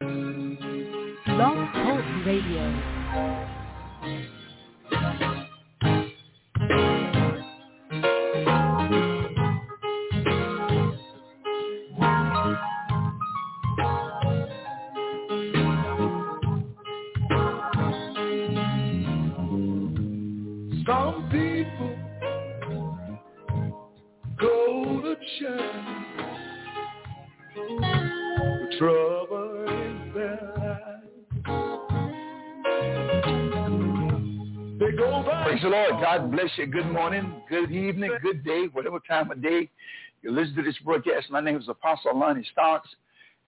Blog 0.00 1.72
Talk 1.72 2.04
Radio. 2.26 2.64
Go 24.38 25.00
to 25.02 25.16
church 25.38 25.76
with 28.80 29.15
By. 34.96 35.44
Praise 35.44 35.62
the 35.62 35.68
Lord. 35.68 35.90
God 36.00 36.32
bless 36.32 36.48
you. 36.56 36.66
Good 36.66 36.90
morning, 36.90 37.42
good 37.50 37.70
evening, 37.70 38.12
good 38.22 38.42
day, 38.42 38.66
whatever 38.72 38.98
time 39.00 39.30
of 39.30 39.42
day 39.42 39.68
you 40.22 40.32
listen 40.32 40.54
to 40.54 40.62
this 40.62 40.76
broadcast. 40.82 41.30
My 41.30 41.40
name 41.40 41.56
is 41.56 41.68
Apostle 41.68 42.18
Lonnie 42.18 42.46
Stocks. 42.50 42.88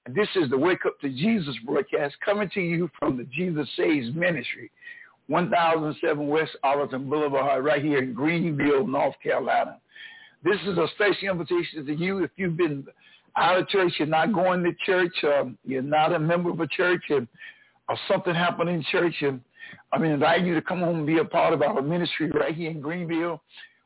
And 0.04 0.14
this 0.14 0.28
is 0.36 0.50
the 0.50 0.58
Wake 0.58 0.84
Up 0.84 1.00
to 1.00 1.08
Jesus 1.08 1.56
broadcast 1.64 2.16
coming 2.22 2.50
to 2.52 2.60
you 2.60 2.90
from 2.98 3.16
the 3.16 3.24
Jesus 3.24 3.66
Saves 3.78 4.14
Ministry, 4.14 4.70
1007 5.28 6.28
West 6.28 6.50
Arlington 6.62 7.08
Boulevard, 7.08 7.64
right 7.64 7.82
here 7.82 8.02
in 8.02 8.12
Greenville, 8.12 8.86
North 8.86 9.14
Carolina. 9.22 9.78
This 10.44 10.60
is 10.66 10.76
a 10.76 10.86
special 10.96 11.30
invitation 11.30 11.86
to 11.86 11.94
you 11.94 12.22
if 12.24 12.30
you've 12.36 12.58
been 12.58 12.86
out 13.38 13.58
of 13.58 13.68
church, 13.68 13.94
you're 13.98 14.06
not 14.06 14.34
going 14.34 14.62
to 14.64 14.72
church, 14.84 15.14
um, 15.24 15.56
you're 15.64 15.80
not 15.80 16.12
a 16.12 16.18
member 16.18 16.50
of 16.50 16.60
a 16.60 16.66
church, 16.66 17.04
and, 17.08 17.26
or 17.88 17.96
something 18.06 18.34
happened 18.34 18.68
in 18.68 18.84
church, 18.90 19.14
and 19.22 19.40
I 19.92 19.98
mean, 19.98 20.12
invite 20.12 20.44
you 20.44 20.54
to 20.54 20.62
come 20.62 20.78
home 20.80 20.98
and 20.98 21.06
be 21.06 21.18
a 21.18 21.24
part 21.24 21.54
of 21.54 21.62
our 21.62 21.82
ministry 21.82 22.30
right 22.30 22.54
here 22.54 22.70
in 22.70 22.80
Greenville, 22.80 23.42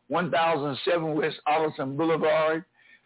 1007 0.08 1.14
West 1.14 1.36
Arlington 1.46 1.96
Boulevard, 1.96 2.64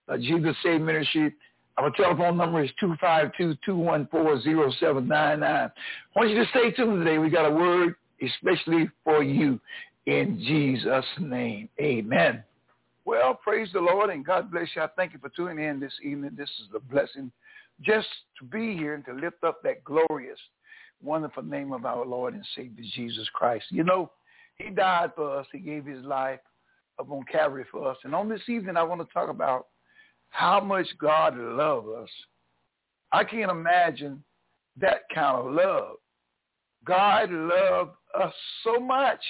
uh, 0.08 0.16
Jesus 0.16 0.56
Save 0.62 0.80
Ministry. 0.80 1.34
Our 1.78 1.90
telephone 1.90 2.38
number 2.38 2.64
is 2.64 2.70
252-214-0799. 2.82 5.42
I 5.42 5.70
want 6.14 6.30
you 6.30 6.36
to 6.36 6.46
stay 6.50 6.70
tuned 6.70 7.04
today. 7.04 7.18
We 7.18 7.28
got 7.28 7.44
a 7.44 7.50
word 7.50 7.96
especially 8.22 8.88
for 9.04 9.22
you 9.22 9.60
in 10.06 10.38
Jesus' 10.38 11.04
name. 11.20 11.68
Amen. 11.80 12.42
Well, 13.04 13.34
praise 13.34 13.68
the 13.72 13.80
Lord 13.80 14.10
and 14.10 14.24
God 14.24 14.50
bless 14.50 14.68
you. 14.74 14.82
I 14.82 14.88
thank 14.96 15.12
you 15.12 15.18
for 15.18 15.28
tuning 15.28 15.64
in 15.64 15.78
this 15.78 15.92
evening. 16.02 16.30
This 16.36 16.50
is 16.60 16.66
a 16.74 16.80
blessing 16.80 17.30
just 17.82 18.08
to 18.38 18.44
be 18.44 18.76
here 18.76 18.94
and 18.94 19.04
to 19.04 19.12
lift 19.12 19.44
up 19.44 19.62
that 19.62 19.84
glorious, 19.84 20.38
wonderful 21.02 21.42
name 21.42 21.72
of 21.72 21.84
our 21.84 22.04
Lord 22.04 22.34
and 22.34 22.44
Savior 22.54 22.84
Jesus 22.94 23.28
Christ. 23.34 23.66
You 23.70 23.84
know, 23.84 24.10
he 24.56 24.70
died 24.70 25.12
for 25.14 25.38
us. 25.38 25.46
He 25.52 25.58
gave 25.58 25.84
his 25.84 26.04
life 26.04 26.40
up 26.98 27.10
on 27.10 27.24
Calvary 27.30 27.64
for 27.70 27.90
us. 27.90 27.98
And 28.04 28.14
on 28.14 28.28
this 28.28 28.48
evening, 28.48 28.76
I 28.76 28.82
want 28.82 29.06
to 29.06 29.12
talk 29.12 29.28
about 29.28 29.66
how 30.30 30.60
much 30.60 30.86
God 30.98 31.36
loved 31.36 31.88
us. 31.88 32.08
I 33.12 33.24
can't 33.24 33.50
imagine 33.50 34.22
that 34.80 35.02
kind 35.14 35.38
of 35.38 35.52
love. 35.52 35.96
God 36.84 37.30
loved 37.30 37.92
us 38.18 38.32
so 38.62 38.78
much 38.78 39.20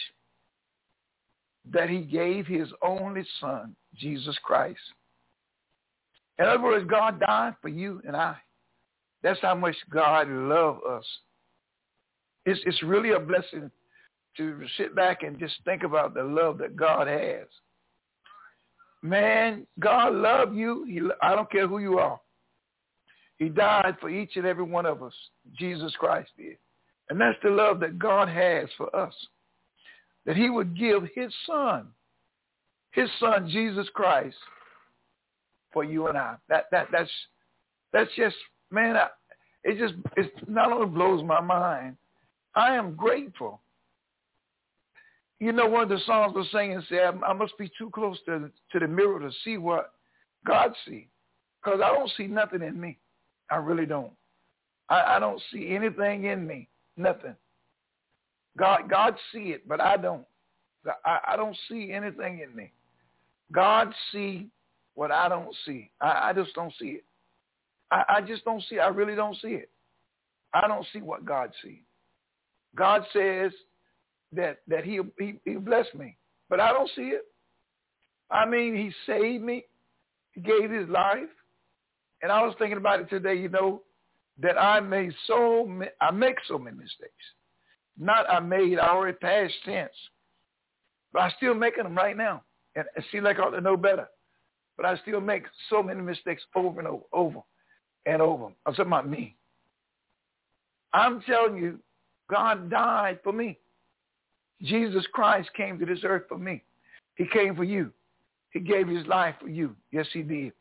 that 1.73 1.89
he 1.89 2.01
gave 2.01 2.47
his 2.47 2.69
only 2.83 3.25
son, 3.41 3.75
Jesus 3.95 4.37
Christ. 4.43 4.81
In 6.39 6.45
other 6.45 6.63
words, 6.63 6.87
God 6.89 7.19
died 7.19 7.55
for 7.63 7.69
you 7.69 8.01
and 8.07 8.15
I. 8.15 8.37
That's 9.23 9.41
how 9.41 9.55
much 9.55 9.75
God 9.91 10.29
loved 10.29 10.81
us. 10.89 11.05
It's, 12.47 12.61
it's 12.65 12.83
really 12.83 13.11
a 13.11 13.19
blessing 13.19 13.71
to 14.37 14.61
sit 14.79 14.95
back 14.95 15.23
and 15.23 15.39
just 15.39 15.55
think 15.65 15.83
about 15.83 16.15
the 16.15 16.23
love 16.23 16.59
that 16.59 16.77
God 16.77 17.09
has. 17.09 17.47
Man, 19.03 19.67
God 19.79 20.15
loved 20.15 20.55
you. 20.55 20.85
He, 20.89 21.01
I 21.23 21.35
don't 21.35 21.51
care 21.51 21.69
who 21.69 21.79
you 21.79 21.99
are. 21.99 22.21
He 23.39 23.49
died 23.49 23.97
for 24.01 24.09
each 24.09 24.37
and 24.37 24.47
every 24.47 24.65
one 24.65 24.87
of 24.87 25.03
us. 25.03 25.13
Jesus 25.59 25.95
Christ 25.99 26.31
did. 26.39 26.57
And 27.11 27.21
that's 27.21 27.39
the 27.43 27.51
love 27.51 27.81
that 27.81 27.99
God 27.99 28.29
has 28.29 28.69
for 28.77 28.95
us. 28.95 29.15
That 30.25 30.37
he 30.37 30.51
would 30.51 30.77
give 30.77 31.05
his 31.15 31.33
son, 31.47 31.89
his 32.91 33.09
son 33.21 33.49
Jesus 33.49 33.87
Christ, 33.95 34.37
for 35.73 35.85
you 35.85 36.09
and 36.09 36.19
I. 36.19 36.35
That 36.49 36.65
that 36.73 36.89
that's 36.91 37.11
that's 37.93 38.11
just 38.17 38.35
man. 38.73 38.97
I, 38.97 39.07
it 39.63 39.79
just 39.79 39.95
it 40.17 40.33
not 40.49 40.73
only 40.73 40.87
blows 40.87 41.23
my 41.23 41.41
mind. 41.41 41.97
I 42.57 42.75
am 42.75 42.95
grateful. 42.95 43.61
You 45.39 45.53
know, 45.53 45.67
one 45.67 45.83
of 45.83 45.89
the 45.91 46.01
songs 46.07 46.35
was 46.35 46.51
singing 46.51 46.83
said, 46.89 47.21
"I 47.27 47.33
must 47.35 47.57
be 47.59 47.71
too 47.79 47.91
close 47.91 48.19
to 48.25 48.51
to 48.73 48.79
the 48.79 48.89
mirror 48.89 49.21
to 49.21 49.31
see 49.45 49.59
what 49.59 49.93
God 50.47 50.75
sees, 50.87 51.07
because 51.63 51.81
I 51.85 51.93
don't 51.95 52.11
see 52.17 52.27
nothing 52.27 52.63
in 52.63 52.81
me. 52.81 52.99
I 53.51 53.57
really 53.57 53.87
don't. 53.87 54.13
I, 54.89 55.17
I 55.17 55.19
don't 55.19 55.41
see 55.53 55.69
anything 55.75 56.25
in 56.25 56.47
me." 56.47 56.69
Nothing. 56.97 57.37
God, 58.57 58.89
God 58.89 59.17
see 59.33 59.51
it, 59.51 59.69
but 59.69 59.81
I 59.83 59.99
don't. 59.99 60.25
I, 61.05 61.19
I 61.29 61.37
don't 61.37 61.57
see 61.69 61.93
anything 61.93 62.41
in 62.41 62.57
me. 62.57 62.73
God 63.53 63.93
see 64.13 64.49
what 64.95 65.11
I 65.11 65.29
don't 65.29 65.55
see. 65.67 65.91
I, 66.01 66.31
I 66.31 66.33
just 66.33 66.55
don't 66.55 66.73
see 66.79 66.87
it. 66.87 67.05
I, 67.91 68.05
I 68.09 68.21
just 68.23 68.45
don't 68.45 68.63
see. 68.71 68.79
I 68.79 68.89
really 68.89 69.15
don't 69.15 69.37
see 69.43 69.49
it. 69.49 69.71
I 70.55 70.67
don't 70.67 70.87
see 70.93 71.01
what 71.01 71.27
God 71.27 71.51
sees. 71.63 71.83
God 72.77 73.03
says 73.13 73.53
that 74.33 74.59
that 74.69 74.85
he 74.85 75.01
he 75.19 75.35
he 75.45 75.55
blessed 75.55 75.95
me, 75.95 76.17
but 76.49 76.61
I 76.61 76.73
don't 76.73 76.91
see 76.95 77.09
it. 77.09 77.23
I 78.31 78.45
mean, 78.45 78.75
he 78.77 78.93
saved 79.07 79.43
me. 79.43 79.65
He 80.33 80.41
gave 80.41 80.71
his 80.71 80.89
life, 80.89 81.31
and 82.23 82.31
I 82.31 82.43
was 82.45 82.55
thinking 82.59 82.79
about 82.79 83.01
it 83.01 83.09
today. 83.09 83.35
You 83.35 83.49
know, 83.49 83.83
that 84.41 84.59
I 84.59 84.81
made 84.81 85.15
so 85.27 85.69
I 86.01 86.11
make 86.11 86.37
so 86.47 86.59
many 86.59 86.77
mistakes. 86.77 87.13
Not 87.99 88.29
I 88.29 88.41
made, 88.41 88.79
I 88.79 88.89
already 88.89 89.17
past 89.17 89.55
tense. 89.65 89.91
But 91.13 91.23
I 91.23 91.31
still 91.37 91.55
making 91.55 91.85
them 91.85 91.97
right 91.97 92.17
now. 92.17 92.43
And 92.75 92.85
it 92.95 93.05
seems 93.11 93.25
like 93.25 93.39
I 93.39 93.45
ought 93.45 93.51
to 93.51 93.61
know 93.61 93.77
better. 93.77 94.07
But 94.77 94.85
I 94.85 94.99
still 94.99 95.21
make 95.21 95.45
so 95.71 95.83
many 95.83 96.03
mistakes 96.03 96.43
over 96.55 96.79
and 96.79 96.89
over, 96.89 97.05
over 97.13 97.41
and 98.05 98.21
over. 98.21 98.47
I'm 98.67 98.75
talking 98.75 98.87
about 98.87 99.09
me. 99.09 99.35
I'm 100.93 101.23
telling 101.23 101.57
you, 101.57 101.79
God 102.31 102.71
died 102.71 103.19
for 103.23 103.33
me. 103.33 103.59
Jesus 104.63 105.07
Christ 105.13 105.49
came 105.57 105.79
to 105.79 105.87
this 105.87 106.01
earth 106.05 106.25
for 106.29 106.39
me. 106.39 106.63
He 107.17 107.27
came 107.33 107.55
for 107.55 107.65
you. 107.65 107.93
He 108.51 108.61
gave 108.61 108.89
his 108.89 109.07
life 109.07 109.35
for 109.41 109.49
you. 109.49 109.77
Yes, 109.93 110.07
he 110.13 110.23
did. 110.23 110.53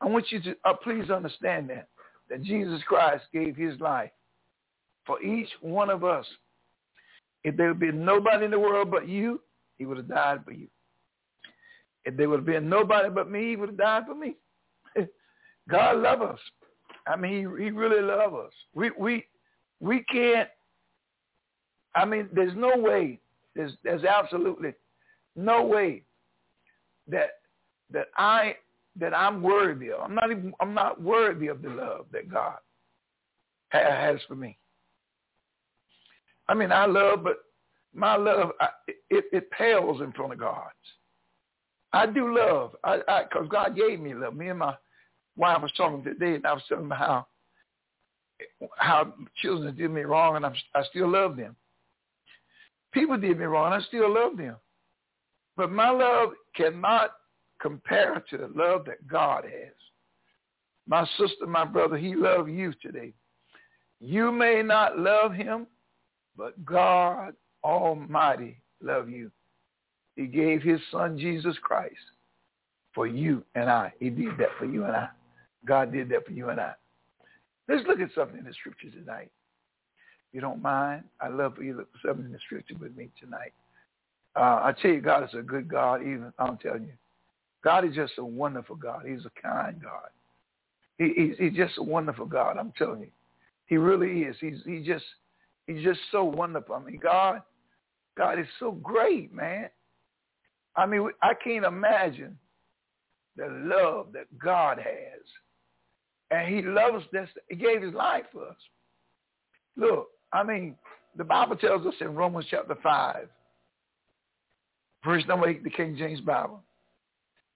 I 0.00 0.06
want 0.06 0.30
you 0.30 0.40
to 0.42 0.56
uh, 0.64 0.74
please 0.74 1.10
understand 1.10 1.70
that 1.70 1.88
that 2.28 2.42
Jesus 2.42 2.82
Christ 2.88 3.24
gave 3.32 3.54
his 3.56 3.78
life 3.80 4.10
for 5.06 5.22
each 5.22 5.48
one 5.60 5.90
of 5.90 6.02
us. 6.04 6.26
If 7.44 7.56
there 7.56 7.68
would 7.68 7.78
be 7.78 7.92
nobody 7.92 8.46
in 8.46 8.50
the 8.50 8.58
world 8.58 8.90
but 8.90 9.08
you, 9.08 9.40
he 9.78 9.86
would 9.86 9.96
have 9.96 10.08
died 10.08 10.40
for 10.44 10.50
you. 10.50 10.66
If 12.04 12.16
there 12.16 12.28
would 12.28 12.40
have 12.40 12.46
been 12.46 12.68
nobody 12.68 13.08
but 13.10 13.30
me, 13.30 13.50
he 13.50 13.56
would 13.56 13.68
have 13.70 13.78
died 13.78 14.02
for 14.06 14.14
me. 14.14 14.34
God 15.68 15.98
loves 15.98 16.22
us. 16.22 16.40
I 17.06 17.16
mean, 17.16 17.32
he, 17.32 17.64
he 17.64 17.70
really 17.70 18.02
loves 18.02 18.34
us. 18.34 18.52
We 18.74 18.90
we 18.98 19.24
we 19.80 20.02
can't. 20.04 20.48
I 21.96 22.04
mean, 22.04 22.28
there's 22.32 22.54
no 22.54 22.72
way. 22.76 23.18
There's 23.54 23.72
there's 23.82 24.04
absolutely 24.04 24.74
no 25.34 25.64
way 25.64 26.02
that 27.08 27.30
that 27.90 28.08
I 28.16 28.56
that 28.98 29.14
I'm 29.14 29.42
worthy 29.42 29.90
of. 29.90 30.00
I'm 30.00 30.14
not 30.14 30.30
even, 30.30 30.52
I'm 30.60 30.74
not 30.74 31.00
worthy 31.02 31.48
of 31.48 31.62
the 31.62 31.68
love 31.68 32.06
that 32.12 32.30
God 32.30 32.56
has 33.70 34.18
for 34.26 34.34
me. 34.34 34.56
I 36.48 36.54
mean, 36.54 36.72
I 36.72 36.86
love, 36.86 37.24
but 37.24 37.38
my 37.94 38.16
love, 38.16 38.52
I, 38.60 38.68
it, 39.10 39.24
it 39.32 39.50
pales 39.50 40.00
in 40.00 40.12
front 40.12 40.32
of 40.32 40.38
God's. 40.38 40.72
I 41.92 42.06
do 42.06 42.34
love, 42.34 42.76
I, 42.84 43.24
because 43.24 43.48
God 43.50 43.76
gave 43.76 44.00
me 44.00 44.14
love. 44.14 44.34
Me 44.34 44.48
and 44.48 44.58
my 44.58 44.74
wife 45.36 45.62
was 45.62 45.72
talking 45.76 46.04
today, 46.04 46.34
and 46.34 46.46
I 46.46 46.52
was 46.52 46.62
telling 46.68 46.88
them 46.88 46.98
how 46.98 47.26
how 48.76 49.12
children 49.40 49.74
did 49.74 49.90
me 49.90 50.02
wrong 50.02 50.36
and 50.36 50.44
I'm, 50.44 50.54
I 50.74 50.82
still 50.90 51.10
love 51.10 51.36
them. 51.36 51.56
People 52.96 53.18
did 53.18 53.38
me 53.38 53.44
wrong 53.44 53.74
I 53.74 53.80
still 53.82 54.10
love 54.12 54.38
them. 54.38 54.56
But 55.54 55.70
my 55.70 55.90
love 55.90 56.30
cannot 56.54 57.10
compare 57.60 58.24
to 58.30 58.38
the 58.38 58.50
love 58.54 58.86
that 58.86 59.06
God 59.06 59.44
has. 59.44 59.74
My 60.88 61.06
sister, 61.18 61.46
my 61.46 61.66
brother, 61.66 61.98
he 61.98 62.14
loved 62.14 62.48
you 62.48 62.72
today. 62.80 63.12
You 64.00 64.32
may 64.32 64.62
not 64.62 64.98
love 64.98 65.34
him, 65.34 65.66
but 66.38 66.64
God 66.64 67.34
Almighty 67.62 68.62
love 68.80 69.10
you. 69.10 69.30
He 70.14 70.26
gave 70.26 70.62
his 70.62 70.80
son 70.90 71.18
Jesus 71.18 71.56
Christ 71.60 71.92
for 72.94 73.06
you 73.06 73.44
and 73.54 73.68
I. 73.68 73.92
He 74.00 74.08
did 74.08 74.38
that 74.38 74.56
for 74.58 74.64
you 74.64 74.84
and 74.84 74.96
I. 74.96 75.08
God 75.66 75.92
did 75.92 76.08
that 76.08 76.24
for 76.24 76.32
you 76.32 76.48
and 76.48 76.58
I. 76.58 76.72
Let's 77.68 77.86
look 77.86 78.00
at 78.00 78.08
something 78.14 78.38
in 78.38 78.44
the 78.46 78.54
scriptures 78.54 78.94
tonight. 78.94 79.30
You 80.32 80.40
don't 80.40 80.60
mind, 80.60 81.04
I'd 81.20 81.32
love 81.32 81.56
for 81.56 81.62
you 81.62 81.72
to 81.72 81.78
look 81.78 81.88
at 81.94 82.08
something 82.08 82.36
scripture 82.44 82.74
with 82.78 82.96
me 82.96 83.08
tonight. 83.20 83.52
Uh, 84.34 84.60
I 84.64 84.74
tell 84.80 84.90
you, 84.90 85.00
God 85.00 85.24
is 85.24 85.30
a 85.38 85.42
good 85.42 85.66
God. 85.68 86.02
Even 86.02 86.32
I'm 86.38 86.58
telling 86.58 86.84
you, 86.84 86.92
God 87.64 87.86
is 87.86 87.94
just 87.94 88.12
a 88.18 88.24
wonderful 88.24 88.76
God. 88.76 89.04
He's 89.06 89.24
a 89.24 89.40
kind 89.40 89.80
God. 89.82 90.10
He, 90.98 91.12
he's, 91.16 91.38
he's 91.38 91.56
just 91.56 91.78
a 91.78 91.82
wonderful 91.82 92.26
God. 92.26 92.58
I'm 92.58 92.72
telling 92.76 93.00
you, 93.00 93.10
He 93.66 93.76
really 93.76 94.22
is. 94.22 94.36
He's 94.40 94.58
he 94.66 94.80
just 94.80 95.04
he's 95.66 95.82
just 95.82 96.00
so 96.12 96.24
wonderful. 96.24 96.74
I 96.74 96.80
mean, 96.80 97.00
God, 97.02 97.40
God 98.16 98.38
is 98.38 98.46
so 98.60 98.72
great, 98.72 99.32
man. 99.32 99.68
I 100.76 100.84
mean, 100.84 101.08
I 101.22 101.32
can't 101.42 101.64
imagine 101.64 102.36
the 103.36 103.48
love 103.48 104.08
that 104.12 104.26
God 104.38 104.78
has, 104.78 105.22
and 106.30 106.54
He 106.54 106.62
loves 106.62 107.04
us. 107.18 107.28
He 107.48 107.56
gave 107.56 107.82
His 107.82 107.94
life 107.94 108.24
for 108.32 108.48
us. 108.48 108.56
Look, 109.76 110.08
I 110.32 110.42
mean, 110.42 110.76
the 111.16 111.24
Bible 111.24 111.56
tells 111.56 111.86
us 111.86 111.94
in 112.00 112.14
Romans 112.14 112.46
chapter 112.50 112.76
five 112.82 113.28
Verse 115.06 115.22
number 115.28 115.48
8, 115.48 115.62
the 115.62 115.70
King 115.70 115.96
James 115.96 116.20
Bible. 116.20 116.62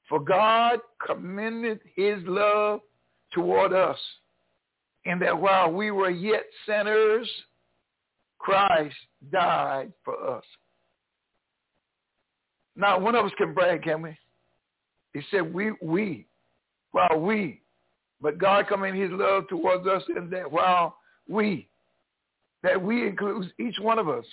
For 0.09 0.21
God 0.21 0.79
commended 1.05 1.81
his 1.97 2.19
love 2.25 2.81
toward 3.33 3.73
us 3.73 3.99
in 5.05 5.19
that 5.19 5.37
while 5.39 5.73
we 5.73 5.91
were 5.91 6.11
yet 6.11 6.45
sinners, 6.65 7.29
Christ 8.39 8.95
died 9.33 9.93
for 10.05 10.37
us. 10.37 10.45
Now, 12.77 13.01
one 13.01 13.17
of 13.17 13.27
us 13.27 13.33
can 13.37 13.53
brag, 13.53 13.83
can 13.83 14.01
we? 14.01 14.17
He 15.13 15.21
said, 15.33 15.53
we, 15.53 15.73
we, 15.83 16.27
while 16.93 17.19
we, 17.19 17.63
but 18.21 18.39
God 18.39 18.69
commended 18.69 19.11
his 19.11 19.19
love 19.19 19.49
towards 19.49 19.89
us 19.89 20.05
in 20.17 20.31
that 20.31 20.51
while 20.51 20.97
we, 21.29 21.69
that 22.63 22.81
we 22.81 23.07
includes 23.07 23.49
each 23.59 23.79
one 23.81 23.99
of 23.99 24.09
us. 24.09 24.25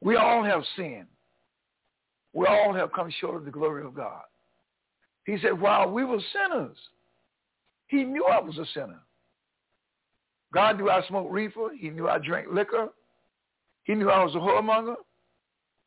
We 0.00 0.16
all 0.16 0.44
have 0.44 0.62
sinned 0.76 1.06
we 2.32 2.46
all 2.46 2.72
have 2.72 2.92
come 2.92 3.10
short 3.20 3.36
of 3.36 3.44
the 3.44 3.50
glory 3.50 3.84
of 3.84 3.94
God. 3.94 4.22
He 5.24 5.38
said, 5.42 5.60
while 5.60 5.90
we 5.90 6.04
were 6.04 6.20
sinners, 6.32 6.76
he 7.88 8.04
knew 8.04 8.24
I 8.24 8.40
was 8.40 8.56
a 8.58 8.66
sinner. 8.74 9.00
God 10.52 10.78
knew 10.78 10.88
I 10.88 11.02
smoked 11.08 11.30
reefer. 11.30 11.70
He 11.78 11.90
knew 11.90 12.08
I 12.08 12.18
drank 12.18 12.48
liquor. 12.52 12.88
He 13.84 13.94
knew 13.94 14.10
I 14.10 14.22
was 14.24 14.34
a 14.34 14.38
whoremonger. 14.38 14.96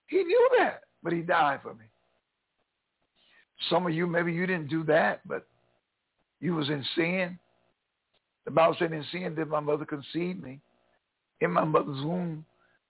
He 0.07 0.23
knew 0.23 0.49
that, 0.59 0.81
but 1.01 1.13
he 1.13 1.21
died 1.21 1.61
for 1.63 1.73
me. 1.73 1.85
Some 3.69 3.85
of 3.85 3.93
you, 3.93 4.07
maybe 4.07 4.33
you 4.33 4.45
didn't 4.45 4.67
do 4.67 4.83
that, 4.85 5.21
but 5.27 5.47
you 6.39 6.55
was 6.55 6.69
in 6.69 6.83
sin. 6.95 7.39
The 8.45 8.51
Bible 8.51 8.75
said 8.77 8.91
in 8.91 9.05
sin 9.11 9.35
did 9.35 9.47
my 9.47 9.59
mother 9.59 9.85
conceive 9.85 10.41
me. 10.41 10.59
In 11.41 11.51
my 11.51 11.63
mother's 11.63 12.03
womb, 12.03 12.45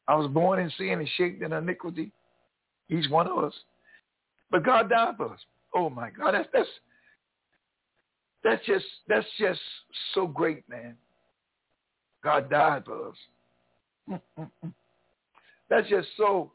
I 0.07 0.15
was 0.15 0.29
born 0.29 0.59
in 0.59 0.69
sin 0.77 0.99
and 0.99 1.09
shaped 1.15 1.41
in 1.41 1.53
iniquity. 1.53 2.11
Each 2.89 3.09
one 3.09 3.27
of 3.27 3.37
us. 3.43 3.53
But 4.49 4.63
God 4.63 4.89
died 4.89 5.15
for 5.17 5.33
us. 5.33 5.39
Oh 5.73 5.89
my 5.89 6.09
God, 6.09 6.33
that's 6.33 6.49
that's 6.51 6.67
that's 8.43 8.65
just 8.65 8.85
that's 9.07 9.25
just 9.39 9.59
so 10.13 10.27
great, 10.27 10.67
man. 10.69 10.95
God 12.23 12.49
died 12.49 12.83
for 12.85 13.09
us. 13.09 14.19
That's 15.69 15.87
just 15.87 16.09
so 16.17 16.51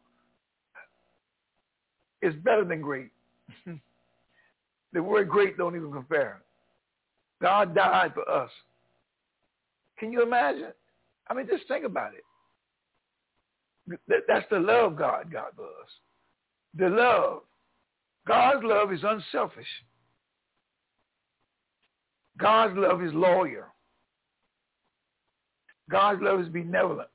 it's 2.20 2.36
better 2.44 2.64
than 2.64 2.82
great. 2.82 3.10
the 4.92 5.02
word 5.02 5.28
great 5.28 5.56
don't 5.56 5.74
even 5.74 5.90
compare. 5.90 6.42
God 7.40 7.74
died 7.74 8.12
for 8.14 8.28
us. 8.28 8.50
Can 9.98 10.12
you 10.12 10.22
imagine? 10.22 10.72
I 11.28 11.34
mean, 11.34 11.46
just 11.50 11.66
think 11.68 11.84
about 11.84 12.12
it. 12.14 12.24
That's 14.28 14.46
the 14.50 14.58
love 14.58 14.96
God 14.96 15.30
got 15.32 15.54
for 15.54 15.64
us 15.64 15.90
the 16.78 16.88
love. 16.88 17.42
God's 18.26 18.64
love 18.64 18.92
is 18.92 19.00
unselfish. 19.02 19.66
God's 22.38 22.76
love 22.76 23.02
is 23.02 23.12
loyal. 23.14 23.64
God's 25.90 26.20
love 26.22 26.40
is 26.40 26.48
benevolent. 26.48 27.08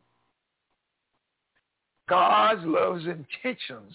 God's 2.10 2.62
love 2.66 2.98
is 2.98 3.04
intentions. 3.06 3.94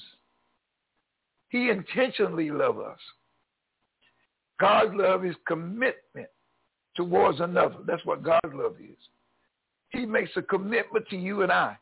He 1.48 1.70
intentionally 1.70 2.50
loves 2.50 2.78
us. 2.78 2.98
God's 4.60 4.94
love 4.94 5.24
is 5.24 5.34
commitment 5.46 6.28
towards 6.94 7.40
another. 7.40 7.76
That's 7.86 8.04
what 8.04 8.22
God's 8.22 8.54
love 8.54 8.76
is. 8.80 8.96
He 9.90 10.04
makes 10.06 10.30
a 10.36 10.42
commitment 10.42 11.06
to 11.08 11.16
you 11.16 11.42
and 11.42 11.52
I. 11.52 11.76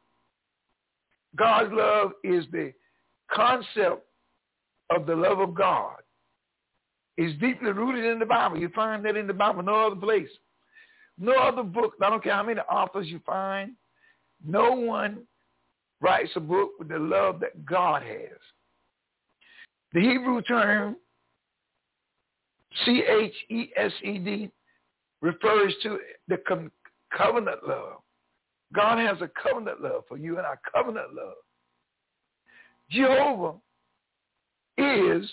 God's 1.37 1.73
love 1.73 2.13
is 2.23 2.45
the 2.53 2.73
concept 3.31 4.07
of 4.91 5.07
the 5.07 5.17
love 5.17 5.41
of 5.41 5.55
God 5.55 5.97
It's 7.17 7.39
deeply 7.41 7.73
rooted 7.73 8.05
in 8.05 8.19
the 8.19 8.27
Bible. 8.27 8.59
You 8.59 8.69
find 8.75 9.05
that 9.05 9.17
in 9.17 9.27
the 9.27 9.33
Bible, 9.33 9.63
no 9.63 9.87
other 9.87 9.97
place. 9.97 10.29
No 11.19 11.33
other 11.33 11.63
book, 11.63 11.95
I 12.03 12.11
don't 12.11 12.23
care 12.23 12.35
how 12.35 12.43
many 12.43 12.61
authors 12.61 13.07
you 13.07 13.21
find, 13.25 13.73
no 14.45 14.73
one 14.73 15.23
writes 16.01 16.31
a 16.35 16.41
book 16.41 16.71
with 16.79 16.89
the 16.89 16.99
love 16.99 17.41
that 17.41 17.65
God 17.65 18.03
has. 18.03 18.39
The 19.93 20.01
Hebrew 20.01 20.43
term 20.43 20.97
C-H-E-S-E-D 22.85 24.51
refers 25.21 25.75
to 25.85 25.99
the 26.29 26.39
covenant 27.17 27.67
love. 27.67 28.01
God 28.75 28.99
has 28.99 29.19
a 29.21 29.31
covenant 29.41 29.81
love 29.81 30.03
for 30.09 30.17
you 30.17 30.39
and 30.39 30.47
our 30.47 30.61
covenant 30.75 31.15
love. 31.15 31.35
Jehovah 32.91 33.55
is 34.77 35.31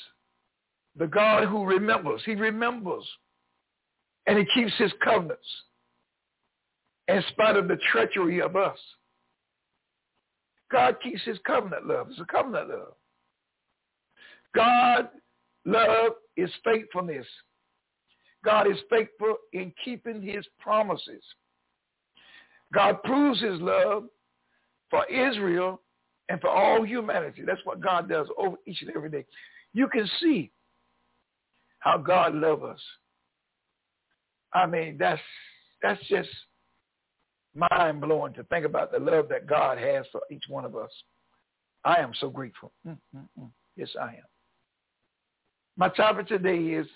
the 0.97 1.07
God 1.07 1.47
who 1.47 1.65
remembers. 1.65 2.21
He 2.25 2.35
remembers. 2.35 3.03
And 4.27 4.37
he 4.37 4.45
keeps 4.53 4.75
his 4.77 4.91
covenants 5.03 5.47
in 7.07 7.23
spite 7.29 7.57
of 7.57 7.67
the 7.67 7.77
treachery 7.91 8.41
of 8.41 8.55
us. 8.55 8.77
God 10.71 10.97
keeps 11.01 11.23
his 11.23 11.37
covenant 11.45 11.87
love. 11.87 12.07
It's 12.09 12.19
a 12.19 12.25
covenant 12.25 12.69
love. 12.69 12.93
God 14.55 15.09
love 15.65 16.13
is 16.37 16.49
faithfulness. 16.63 17.25
God 18.45 18.69
is 18.69 18.77
faithful 18.89 19.35
in 19.53 19.73
keeping 19.83 20.21
his 20.21 20.45
promises. 20.59 21.23
God 22.73 23.01
proves 23.03 23.41
his 23.41 23.59
love 23.61 24.05
for 24.89 25.05
Israel 25.07 25.81
and 26.29 26.39
for 26.39 26.49
all 26.49 26.83
humanity. 26.83 27.43
That's 27.45 27.63
what 27.65 27.81
God 27.81 28.07
does 28.07 28.27
over 28.37 28.55
each 28.65 28.81
and 28.81 28.91
every 28.95 29.09
day. 29.09 29.25
You 29.73 29.87
can 29.87 30.09
see 30.21 30.51
how 31.79 31.97
God 31.97 32.35
loves 32.35 32.63
us. 32.63 32.79
I 34.53 34.65
mean, 34.65 34.97
that's 34.99 35.21
that's 35.81 36.01
just 36.07 36.29
mind 37.55 38.01
blowing 38.01 38.33
to 38.33 38.43
think 38.43 38.65
about 38.65 38.91
the 38.91 38.99
love 38.99 39.27
that 39.29 39.47
God 39.47 39.77
has 39.77 40.05
for 40.11 40.21
each 40.31 40.43
one 40.47 40.65
of 40.65 40.75
us. 40.75 40.91
I 41.83 41.95
am 41.95 42.11
so 42.19 42.29
grateful. 42.29 42.71
Mm-mm-mm. 42.87 43.49
Yes, 43.75 43.89
I 43.99 44.09
am. 44.09 44.23
My 45.77 45.89
topic 45.89 46.27
today 46.27 46.57
is 46.57 46.87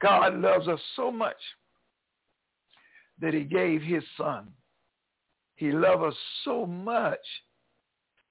God 0.00 0.34
loves 0.38 0.68
us 0.68 0.80
so 0.94 1.10
much 1.10 1.36
that 3.20 3.34
he 3.34 3.42
gave 3.42 3.82
his 3.82 4.02
son. 4.16 4.48
He 5.56 5.72
loved 5.72 6.04
us 6.04 6.14
so 6.44 6.66
much 6.66 7.18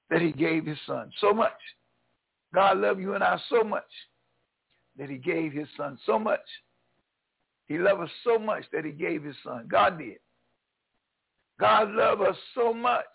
that 0.10 0.22
he 0.22 0.32
gave 0.32 0.66
his 0.66 0.78
son 0.88 1.12
so 1.20 1.34
much. 1.34 1.52
God 2.54 2.78
loved 2.78 3.02
you 3.02 3.14
and 3.14 3.24
I 3.24 3.38
so 3.50 3.64
much 3.64 3.84
that 4.98 5.10
he 5.10 5.18
gave 5.18 5.52
his 5.52 5.68
son 5.76 5.98
so 6.06 6.18
much. 6.18 6.40
He 7.68 7.78
loved 7.78 8.04
us 8.04 8.10
so 8.24 8.38
much 8.38 8.64
that 8.72 8.86
he 8.86 8.92
gave 8.92 9.24
his 9.24 9.36
son. 9.44 9.68
God 9.70 9.98
did. 9.98 10.20
God 11.60 11.92
loved 11.92 12.22
us 12.22 12.38
so 12.54 12.74
much 12.74 13.06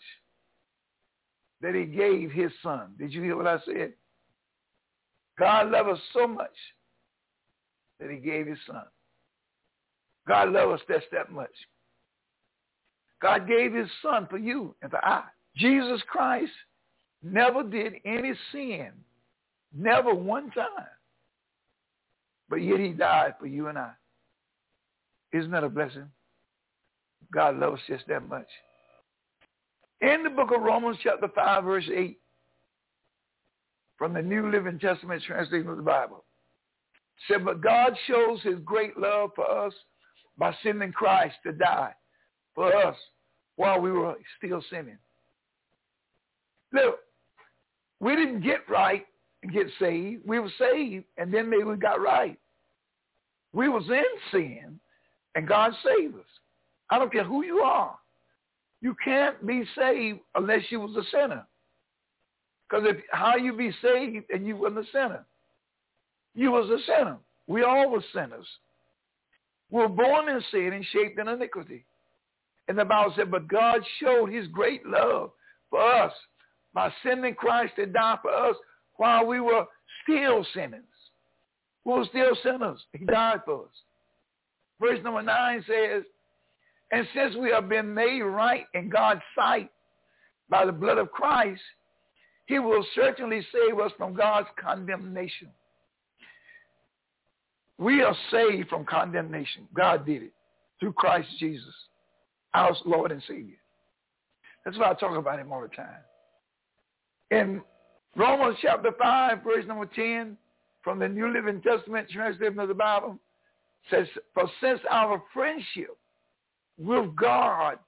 that 1.60 1.74
he 1.74 1.84
gave 1.84 2.32
his 2.32 2.50
son. 2.62 2.94
Did 2.98 3.12
you 3.12 3.22
hear 3.22 3.36
what 3.36 3.46
I 3.46 3.58
said? 3.64 3.92
God 5.38 5.70
loved 5.70 5.90
us 5.90 6.00
so 6.12 6.26
much 6.26 6.56
that 8.00 8.10
he 8.10 8.16
gave 8.16 8.46
his 8.46 8.58
son. 8.66 8.82
God 10.26 10.50
loved 10.50 10.80
us 10.80 10.86
that's 10.88 11.04
that 11.12 11.32
much. 11.32 11.50
God 13.20 13.46
gave 13.46 13.72
his 13.74 13.88
son 14.02 14.26
for 14.28 14.38
you 14.38 14.74
and 14.82 14.90
for 14.90 15.04
I. 15.04 15.24
Jesus 15.56 16.00
Christ 16.08 16.52
never 17.22 17.62
did 17.62 17.94
any 18.04 18.32
sin, 18.52 18.90
never 19.76 20.14
one 20.14 20.50
time. 20.50 20.86
But 22.48 22.56
yet 22.56 22.80
he 22.80 22.88
died 22.88 23.34
for 23.38 23.46
you 23.46 23.68
and 23.68 23.78
I. 23.78 23.92
Isn't 25.32 25.50
that 25.52 25.64
a 25.64 25.68
blessing? 25.68 26.08
God 27.32 27.56
loves 27.58 27.74
us 27.74 27.80
just 27.86 28.08
that 28.08 28.28
much. 28.28 28.48
In 30.00 30.24
the 30.24 30.30
book 30.30 30.50
of 30.54 30.62
Romans 30.62 30.96
chapter 31.02 31.28
5 31.28 31.64
verse 31.64 31.88
8 31.94 32.18
from 33.98 34.14
the 34.14 34.22
New 34.22 34.50
Living 34.50 34.78
Testament 34.78 35.22
translation 35.26 35.68
of 35.68 35.76
the 35.76 35.82
Bible 35.82 36.24
said, 37.28 37.44
but 37.44 37.60
God 37.60 37.92
shows 38.06 38.40
his 38.42 38.58
great 38.64 38.96
love 38.96 39.30
for 39.36 39.48
us 39.48 39.74
by 40.38 40.56
sending 40.62 40.90
Christ 40.90 41.36
to 41.44 41.52
die 41.52 41.92
for 42.54 42.74
us 42.74 42.96
while 43.56 43.80
we 43.80 43.90
were 43.90 44.14
still 44.38 44.62
sinning. 44.70 44.98
Look, 46.72 46.98
we 48.00 48.16
didn't 48.16 48.40
get 48.40 48.68
right 48.68 49.06
and 49.42 49.52
get 49.52 49.66
saved. 49.78 50.22
We 50.26 50.38
were 50.38 50.50
saved, 50.58 51.04
and 51.18 51.32
then 51.32 51.48
maybe 51.50 51.64
we 51.64 51.76
got 51.76 52.00
right. 52.00 52.38
We 53.52 53.68
was 53.68 53.84
in 53.88 54.04
sin, 54.30 54.80
and 55.34 55.48
God 55.48 55.72
saved 55.84 56.14
us. 56.14 56.24
I 56.90 56.98
don't 56.98 57.12
care 57.12 57.24
who 57.24 57.44
you 57.44 57.58
are. 57.58 57.96
You 58.80 58.96
can't 59.04 59.46
be 59.46 59.64
saved 59.76 60.20
unless 60.34 60.62
you 60.70 60.80
was 60.80 60.96
a 60.96 61.08
sinner. 61.10 61.44
Because 62.68 62.86
if 62.88 62.96
how 63.10 63.36
you 63.36 63.52
be 63.52 63.72
saved 63.82 64.26
and 64.30 64.46
you 64.46 64.56
wasn't 64.56 64.86
a 64.86 64.90
sinner? 64.92 65.24
You 66.34 66.52
was 66.52 66.70
a 66.70 66.78
sinner. 66.86 67.18
We 67.46 67.64
all 67.64 67.90
were 67.90 68.04
sinners. 68.14 68.46
We 69.70 69.82
were 69.82 69.88
born 69.88 70.28
in 70.28 70.40
sin 70.50 70.72
and 70.72 70.84
shaped 70.92 71.18
in 71.18 71.28
iniquity. 71.28 71.84
And 72.70 72.78
the 72.78 72.84
Bible 72.84 73.12
said, 73.16 73.32
but 73.32 73.48
God 73.48 73.80
showed 73.98 74.30
his 74.30 74.46
great 74.46 74.86
love 74.86 75.32
for 75.70 75.82
us 75.82 76.12
by 76.72 76.92
sending 77.02 77.34
Christ 77.34 77.72
to 77.74 77.86
die 77.86 78.16
for 78.22 78.30
us 78.30 78.54
while 78.94 79.26
we 79.26 79.40
were 79.40 79.64
still 80.04 80.46
sinners. 80.54 80.84
We 81.84 81.94
were 81.94 82.04
still 82.04 82.36
sinners. 82.44 82.78
He 82.92 83.04
died 83.04 83.40
for 83.44 83.64
us. 83.64 83.74
Verse 84.80 85.00
number 85.02 85.20
9 85.20 85.64
says, 85.66 86.04
and 86.92 87.08
since 87.12 87.34
we 87.34 87.50
have 87.50 87.68
been 87.68 87.92
made 87.92 88.22
right 88.22 88.66
in 88.74 88.88
God's 88.88 89.22
sight 89.36 89.72
by 90.48 90.64
the 90.64 90.70
blood 90.70 90.98
of 90.98 91.10
Christ, 91.10 91.60
he 92.46 92.60
will 92.60 92.86
certainly 92.94 93.44
save 93.52 93.80
us 93.80 93.90
from 93.98 94.14
God's 94.14 94.48
condemnation. 94.64 95.48
We 97.78 98.04
are 98.04 98.14
saved 98.30 98.68
from 98.68 98.84
condemnation. 98.84 99.66
God 99.74 100.06
did 100.06 100.22
it 100.22 100.32
through 100.78 100.92
Christ 100.92 101.30
Jesus, 101.40 101.74
our 102.54 102.74
Lord 102.84 103.12
and 103.12 103.22
Savior. 103.26 103.56
That's 104.64 104.78
why 104.78 104.90
I 104.90 104.94
talk 104.94 105.16
about 105.16 105.38
him 105.38 105.52
all 105.52 105.62
the 105.62 105.68
time. 105.68 106.02
In 107.30 107.62
Romans 108.16 108.56
chapter 108.60 108.90
5, 108.98 109.42
verse 109.44 109.64
number 109.66 109.86
10, 109.86 110.36
from 110.82 110.98
the 110.98 111.08
New 111.08 111.32
Living 111.32 111.60
Testament 111.62 112.08
translation 112.10 112.58
of 112.58 112.68
the 112.68 112.74
Bible, 112.74 113.18
says, 113.90 114.06
For 114.34 114.48
since 114.60 114.80
our 114.90 115.22
friendship 115.32 115.96
with 116.78 117.14
God 117.16 117.78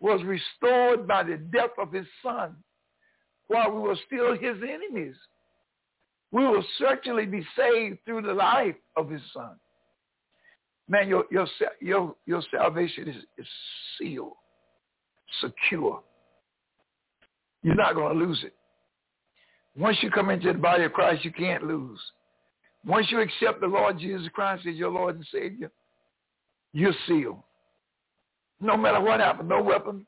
was 0.00 0.22
restored 0.24 1.06
by 1.06 1.22
the 1.24 1.36
death 1.36 1.70
of 1.78 1.92
his 1.92 2.06
son 2.22 2.56
while 3.48 3.70
we 3.72 3.80
were 3.80 3.98
still 4.06 4.32
his 4.34 4.56
enemies, 4.62 5.16
we 6.30 6.46
will 6.46 6.64
certainly 6.78 7.26
be 7.26 7.46
saved 7.56 7.98
through 8.04 8.22
the 8.22 8.34
life 8.34 8.76
of 8.96 9.10
his 9.10 9.22
son. 9.32 9.56
Man, 10.88 11.08
your, 11.08 11.24
your, 11.30 11.46
your, 11.80 12.14
your 12.26 12.42
salvation 12.50 13.08
is, 13.08 13.16
is 13.36 13.46
sealed, 13.98 14.32
secure. 15.40 16.00
You're 17.62 17.74
not 17.74 17.94
going 17.94 18.18
to 18.18 18.24
lose 18.24 18.42
it. 18.44 18.54
Once 19.76 19.98
you 20.00 20.10
come 20.10 20.30
into 20.30 20.52
the 20.52 20.58
body 20.58 20.84
of 20.84 20.92
Christ, 20.92 21.24
you 21.24 21.32
can't 21.32 21.62
lose. 21.62 22.00
Once 22.86 23.06
you 23.10 23.20
accept 23.20 23.60
the 23.60 23.66
Lord 23.66 23.98
Jesus 23.98 24.28
Christ 24.32 24.66
as 24.66 24.76
your 24.76 24.90
Lord 24.90 25.16
and 25.16 25.26
Savior, 25.32 25.70
you're 26.72 26.94
sealed. 27.06 27.42
No 28.60 28.76
matter 28.76 29.00
what 29.00 29.20
happens, 29.20 29.48
no 29.48 29.62
weapon 29.62 30.06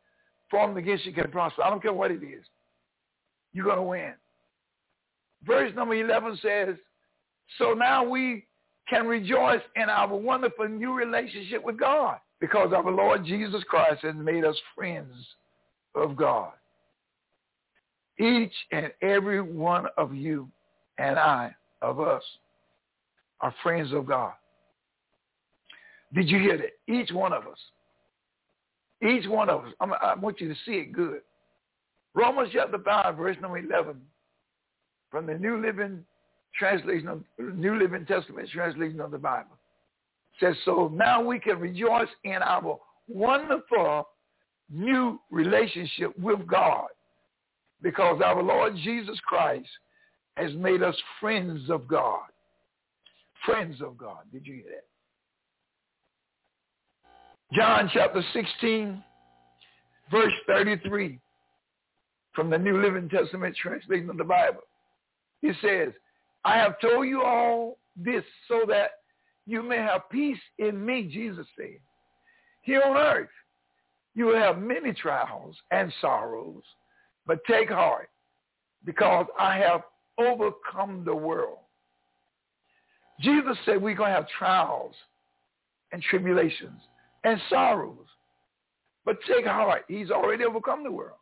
formed 0.50 0.76
against 0.78 1.04
you 1.04 1.12
can 1.12 1.30
prosper. 1.30 1.62
I 1.62 1.70
don't 1.70 1.82
care 1.82 1.92
what 1.92 2.10
it 2.10 2.22
is. 2.22 2.44
You're 3.52 3.66
going 3.66 3.76
to 3.76 3.82
win. 3.82 4.12
Verse 5.44 5.72
number 5.74 5.94
11 5.94 6.38
says, 6.42 6.76
so 7.58 7.74
now 7.74 8.04
we 8.04 8.44
can 8.90 9.06
rejoice 9.06 9.62
in 9.76 9.88
our 9.88 10.14
wonderful 10.14 10.68
new 10.68 10.92
relationship 10.92 11.64
with 11.64 11.78
God 11.78 12.18
because 12.40 12.72
our 12.74 12.90
Lord 12.90 13.24
Jesus 13.24 13.62
Christ 13.68 14.02
has 14.02 14.14
made 14.16 14.44
us 14.44 14.56
friends 14.74 15.14
of 15.94 16.16
God. 16.16 16.52
Each 18.18 18.52
and 18.72 18.90
every 19.00 19.40
one 19.40 19.86
of 19.96 20.14
you 20.14 20.50
and 20.98 21.18
I, 21.18 21.54
of 21.80 22.00
us, 22.00 22.22
are 23.40 23.54
friends 23.62 23.92
of 23.94 24.06
God. 24.06 24.32
Did 26.12 26.28
you 26.28 26.38
hear 26.38 26.58
that? 26.58 26.92
Each 26.92 27.10
one 27.12 27.32
of 27.32 27.44
us. 27.46 27.58
Each 29.02 29.26
one 29.26 29.48
of 29.48 29.64
us. 29.64 29.72
I'm, 29.80 29.94
i 29.94 30.14
want 30.14 30.40
you 30.40 30.48
to 30.48 30.54
see 30.66 30.72
it 30.72 30.92
good. 30.92 31.20
Romans 32.14 32.50
chapter 32.52 32.78
5, 32.78 33.16
verse 33.16 33.36
number 33.40 33.58
11, 33.58 33.98
from 35.10 35.26
the 35.26 35.34
New 35.34 35.62
Living 35.62 36.04
Translation 36.58 37.08
of 37.08 37.22
New 37.38 37.78
Living 37.78 38.04
Testament 38.06 38.48
translation 38.52 39.00
of 39.00 39.10
the 39.10 39.18
Bible, 39.18 39.58
says, 40.38 40.54
so 40.64 40.90
now 40.92 41.22
we 41.22 41.38
can 41.38 41.58
rejoice 41.58 42.08
in 42.24 42.38
our 42.42 42.78
wonderful 43.08 44.08
new 44.70 45.20
relationship 45.30 46.16
with 46.18 46.46
God 46.46 46.88
because 47.82 48.20
our 48.24 48.42
Lord 48.42 48.74
Jesus 48.76 49.18
Christ 49.26 49.68
has 50.36 50.52
made 50.54 50.82
us 50.82 50.96
friends 51.20 51.68
of 51.70 51.88
God. 51.88 52.26
Friends 53.44 53.80
of 53.80 53.96
God. 53.96 54.18
Did 54.32 54.46
you 54.46 54.54
hear 54.54 54.64
that? 54.64 54.84
John 57.52 57.90
chapter 57.92 58.22
16, 58.32 59.02
verse 60.10 60.32
33 60.46 61.18
from 62.32 62.48
the 62.48 62.58
New 62.58 62.80
Living 62.80 63.08
Testament 63.08 63.56
translation 63.60 64.08
of 64.08 64.18
the 64.18 64.24
Bible. 64.24 64.60
He 65.42 65.50
says, 65.60 65.88
I 66.44 66.56
have 66.56 66.80
told 66.80 67.06
you 67.06 67.22
all 67.22 67.78
this 67.96 68.24
so 68.48 68.62
that 68.68 68.90
you 69.46 69.62
may 69.62 69.76
have 69.76 70.08
peace 70.10 70.38
in 70.58 70.84
me, 70.84 71.08
Jesus 71.10 71.46
said. 71.56 71.78
Here 72.62 72.82
on 72.82 72.96
earth, 72.96 73.28
you 74.14 74.26
will 74.26 74.38
have 74.38 74.58
many 74.58 74.92
trials 74.92 75.56
and 75.70 75.92
sorrows, 76.00 76.62
but 77.26 77.38
take 77.48 77.70
heart 77.70 78.08
because 78.84 79.26
I 79.38 79.56
have 79.58 79.82
overcome 80.18 81.04
the 81.04 81.14
world. 81.14 81.58
Jesus 83.20 83.56
said 83.64 83.80
we're 83.82 83.94
going 83.94 84.10
to 84.10 84.16
have 84.16 84.28
trials 84.38 84.94
and 85.92 86.02
tribulations 86.02 86.80
and 87.24 87.40
sorrows. 87.50 88.06
But 89.04 89.16
take 89.28 89.46
heart. 89.46 89.84
He's 89.88 90.10
already 90.10 90.44
overcome 90.44 90.84
the 90.84 90.92
world. 90.92 91.18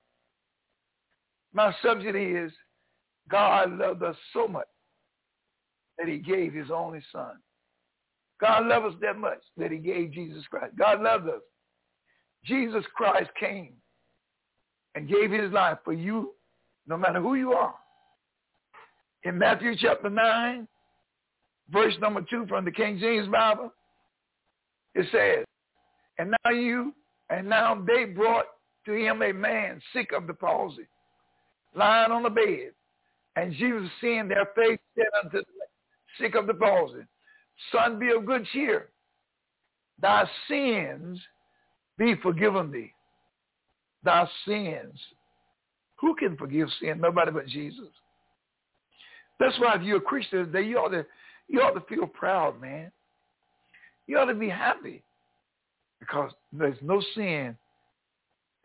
My 1.52 1.74
subject 1.82 2.16
is 2.16 2.52
God 3.28 3.72
loved 3.72 4.02
us 4.02 4.16
so 4.32 4.46
much 4.46 4.66
that 5.98 6.08
he 6.08 6.18
gave 6.18 6.52
his 6.52 6.70
only 6.70 7.00
son. 7.12 7.32
God 8.40 8.66
loved 8.66 8.86
us 8.86 9.00
that 9.02 9.18
much 9.18 9.40
that 9.56 9.72
he 9.72 9.78
gave 9.78 10.12
Jesus 10.12 10.44
Christ. 10.48 10.76
God 10.78 11.00
loved 11.00 11.28
us. 11.28 11.42
Jesus 12.44 12.84
Christ 12.94 13.30
came 13.38 13.72
and 14.94 15.08
gave 15.08 15.30
his 15.30 15.52
life 15.52 15.78
for 15.84 15.92
you, 15.92 16.32
no 16.86 16.96
matter 16.96 17.20
who 17.20 17.34
you 17.34 17.52
are. 17.52 17.74
In 19.24 19.36
Matthew 19.38 19.74
chapter 19.76 20.08
9, 20.08 20.68
verse 21.70 21.94
number 22.00 22.24
2 22.30 22.46
from 22.48 22.64
the 22.64 22.70
King 22.70 22.98
James 22.98 23.28
Bible, 23.28 23.72
it 24.94 25.06
says, 25.12 25.44
and 26.18 26.34
now 26.44 26.50
you, 26.50 26.94
and 27.30 27.48
now 27.48 27.80
they 27.86 28.04
brought 28.04 28.46
to 28.86 28.92
him 28.92 29.22
a 29.22 29.32
man 29.32 29.80
sick 29.92 30.12
of 30.16 30.26
the 30.26 30.34
palsy, 30.34 30.86
lying 31.74 32.10
on 32.10 32.22
the 32.22 32.30
bed. 32.30 32.70
And 33.36 33.52
Jesus, 33.52 33.88
seeing 34.00 34.28
their 34.28 34.48
faith, 34.56 34.80
said 34.96 35.06
unto 35.22 35.38
the 35.38 35.44
sick 36.20 36.34
of 36.34 36.46
the 36.46 36.54
palsy, 36.54 37.04
Son, 37.72 37.98
be 37.98 38.10
of 38.10 38.24
good 38.24 38.46
cheer. 38.52 38.88
Thy 40.00 40.24
sins 40.48 41.20
be 41.96 42.14
forgiven 42.22 42.70
thee. 42.70 42.92
Thy 44.04 44.28
sins. 44.46 44.98
Who 46.00 46.14
can 46.14 46.36
forgive 46.36 46.68
sin? 46.80 47.00
Nobody 47.00 47.32
but 47.32 47.46
Jesus. 47.46 47.88
That's 49.40 49.58
why 49.58 49.74
if 49.74 49.82
you're 49.82 49.98
a 49.98 50.00
Christian 50.00 50.46
today, 50.46 50.62
you 50.62 50.78
ought 50.78 50.90
to, 50.90 51.04
you 51.48 51.60
ought 51.60 51.72
to 51.72 51.94
feel 51.94 52.06
proud, 52.06 52.60
man. 52.60 52.92
You 54.06 54.18
ought 54.18 54.26
to 54.26 54.34
be 54.34 54.48
happy 54.48 55.02
because 55.98 56.32
there's 56.52 56.78
no 56.80 57.02
sin 57.14 57.56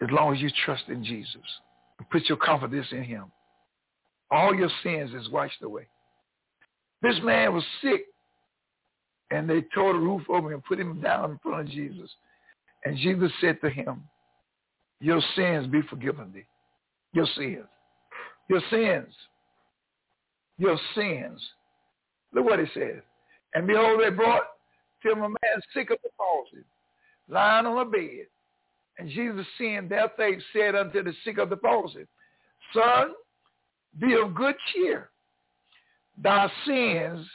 as 0.02 0.10
long 0.12 0.36
as 0.36 0.42
you 0.42 0.50
trust 0.66 0.84
in 0.88 1.04
Jesus 1.04 1.42
and 1.98 2.10
put 2.10 2.30
your 2.30 2.38
confidence 2.38 2.88
in 2.92 3.04
him. 3.04 3.26
All 4.30 4.54
your 4.54 4.70
sins 4.84 5.12
is 5.14 5.30
washed 5.30 5.62
away. 5.64 5.88
This 7.04 7.16
man 7.24 7.54
was 7.54 7.64
sick, 7.84 8.06
and 9.30 9.48
they 9.48 9.62
tore 9.76 9.94
the 9.94 10.00
roof 10.00 10.24
over 10.30 10.54
and 10.54 10.64
put 10.64 10.80
him 10.80 11.00
down 11.00 11.32
in 11.32 11.40
front 11.40 11.68
of 11.68 11.74
Jesus. 11.74 12.10
And 12.86 12.98
Jesus 12.98 13.32
said 13.40 13.62
to 13.62 13.70
him, 13.70 14.04
your 15.04 15.22
sins 15.36 15.68
be 15.68 15.82
forgiven 15.90 16.32
thee. 16.34 16.46
Your 17.12 17.28
sins. 17.36 17.68
Your 18.50 18.62
sins. 18.70 19.14
Your 20.58 20.80
sins. 20.96 21.42
Look 22.34 22.46
what 22.46 22.62
it 22.62 22.70
says. 22.74 23.02
And 23.54 23.68
behold, 23.68 24.00
they 24.02 24.12
brought 24.12 24.44
to 25.04 25.12
him 25.12 25.18
a 25.18 25.28
man 25.28 25.62
sick 25.76 25.90
of 25.92 25.98
the 26.04 26.10
palsy, 26.18 26.64
lying 27.28 27.66
on 27.66 27.86
a 27.86 27.90
bed. 27.90 28.28
And 28.98 29.10
Jesus, 29.10 29.46
seeing 29.58 29.90
their 29.90 30.10
faith, 30.16 30.40
said 30.54 30.74
unto 30.74 31.04
the 31.04 31.14
sick 31.26 31.38
of 31.38 31.50
the 31.50 31.58
palsy, 31.58 32.06
Son, 32.74 33.10
be 34.00 34.14
of 34.14 34.34
good 34.34 34.56
cheer. 34.72 35.10
Thy 36.22 36.50
sins 36.66 37.28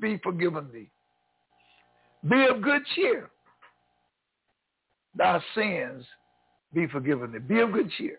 be 0.00 0.18
forgiven 0.22 0.68
thee. 0.72 0.90
Be 2.28 2.46
of 2.46 2.62
good 2.62 2.82
cheer. 2.94 3.30
Thy 5.14 5.40
sins 5.54 6.04
be 6.72 6.86
forgiven 6.86 7.32
thee. 7.32 7.38
Be 7.38 7.60
of 7.60 7.72
good 7.72 7.90
cheer. 7.96 8.18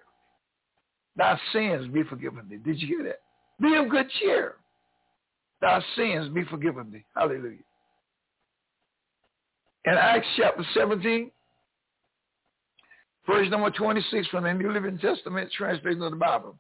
Thy 1.16 1.40
sins 1.54 1.88
be 1.94 2.04
forgiven 2.04 2.48
thee. 2.50 2.58
Did 2.58 2.82
you 2.82 2.88
hear 2.88 3.04
that? 3.04 3.22
Be 3.62 3.76
of 3.76 3.90
good 3.90 4.10
cheer. 4.20 4.56
Thy 5.62 5.82
sins 5.96 6.30
be 6.34 6.44
forgiven 6.46 6.92
thee. 6.92 7.06
Hallelujah. 7.16 7.58
In 9.86 9.94
Acts 9.94 10.28
chapter 10.38 10.64
17, 10.74 11.32
verse 13.28 13.50
number 13.50 13.70
26 13.72 14.28
from 14.28 14.44
the 14.44 14.54
New 14.54 14.72
Living 14.72 14.98
Testament 14.98 15.52
translation 15.56 16.02
of 16.02 16.12
the 16.12 16.18
Bible, 16.18 16.56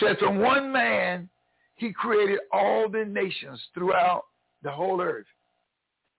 said 0.00 0.18
from 0.18 0.38
one 0.38 0.72
man 0.72 1.28
he 1.76 1.92
created 1.92 2.40
all 2.52 2.88
the 2.88 3.04
nations 3.04 3.60
throughout 3.74 4.24
the 4.62 4.70
whole 4.70 5.00
earth. 5.00 5.26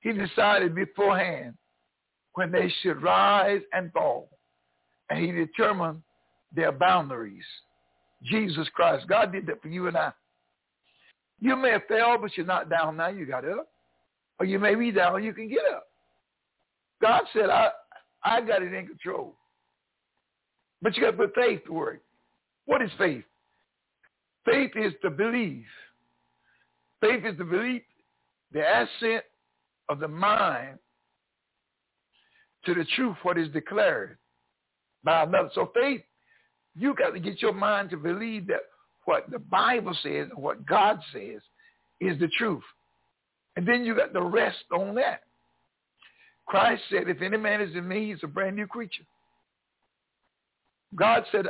He 0.02 0.12
decided 0.12 0.76
beforehand 0.76 1.56
when 2.34 2.52
they 2.52 2.72
should 2.82 3.02
rise 3.02 3.62
and 3.72 3.92
fall. 3.94 4.30
And 5.10 5.20
he 5.20 5.32
determined 5.32 6.02
their 6.54 6.72
boundaries. 6.72 7.46
Jesus 8.24 8.68
Christ. 8.74 9.08
God 9.08 9.32
did 9.32 9.46
that 9.48 9.62
for 9.62 9.68
you 9.68 9.88
and 9.88 9.98
I. 9.98 10.12
You 11.40 11.56
may 11.56 11.72
have 11.72 11.84
fell, 11.88 12.18
but 12.18 12.36
you're 12.36 12.46
not 12.46 12.70
down 12.70 12.98
now. 12.98 13.10
You 13.10 13.26
got 13.26 13.48
up. 13.48 13.68
Or 14.40 14.46
you 14.46 14.60
may 14.60 14.76
be 14.76 14.92
down, 14.92 15.24
you 15.24 15.34
can 15.34 15.48
get 15.48 15.62
up. 15.74 15.88
God 17.02 17.24
said, 17.34 17.50
I, 17.50 17.70
I 18.24 18.42
got 18.42 18.64
it 18.64 18.74
in 18.74 18.88
control. 18.88 19.36
But 20.82 20.96
you 20.96 21.04
got 21.04 21.12
to 21.12 21.18
put 21.18 21.36
faith 21.36 21.64
to 21.66 21.74
work. 21.74 22.02
What 22.66 22.82
is 22.82 22.90
faith? 22.98 23.24
Faith 24.46 24.72
is 24.76 24.94
to 25.02 25.10
believe. 25.10 25.66
Faith 27.02 27.24
is 27.26 27.38
to 27.38 27.46
believe 27.46 27.82
the 28.52 28.62
assent 28.62 29.24
of 29.90 30.00
the 30.00 30.08
mind 30.08 30.78
to 32.66 32.74
the 32.74 32.86
truth, 32.96 33.18
what 33.24 33.38
is 33.38 33.50
declared 33.50 34.18
by 35.04 35.24
another. 35.24 35.50
So 35.54 35.72
faith, 35.74 36.02
you 36.76 36.94
got 36.96 37.12
to 37.12 37.20
get 37.20 37.42
your 37.42 37.54
mind 37.54 37.90
to 37.90 37.98
believe 37.98 38.48
that 38.48 38.62
what 39.06 39.30
the 39.30 39.40
Bible 39.40 39.96
says 40.02 40.30
and 40.34 40.42
what 40.42 40.66
God 40.66 41.00
says 41.12 41.42
is 42.00 42.18
the 42.20 42.30
truth. 42.38 42.64
And 43.56 43.68
then 43.68 43.84
you 43.84 43.96
got 43.96 44.14
the 44.14 44.22
rest 44.22 44.64
on 44.72 44.96
that. 44.96 45.24
Christ 46.46 46.82
said, 46.90 47.08
if 47.08 47.22
any 47.22 47.38
man 47.38 47.62
is 47.62 47.76
in 47.76 47.88
me, 47.88 48.12
he's 48.12 48.24
a 48.24 48.28
brand 48.28 48.56
new 48.56 48.68
creature. 48.68 49.04
God 50.96 51.24
said, 51.32 51.48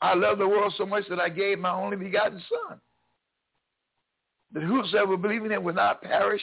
I 0.00 0.14
love 0.14 0.38
the 0.38 0.48
world 0.48 0.74
so 0.76 0.86
much 0.86 1.04
that 1.08 1.20
I 1.20 1.28
gave 1.28 1.58
my 1.58 1.72
only 1.72 1.96
begotten 1.96 2.42
son. 2.48 2.80
That 4.52 4.62
whosoever 4.62 5.16
believe 5.16 5.44
in 5.44 5.52
him 5.52 5.64
will 5.64 5.74
not 5.74 6.02
perish, 6.02 6.42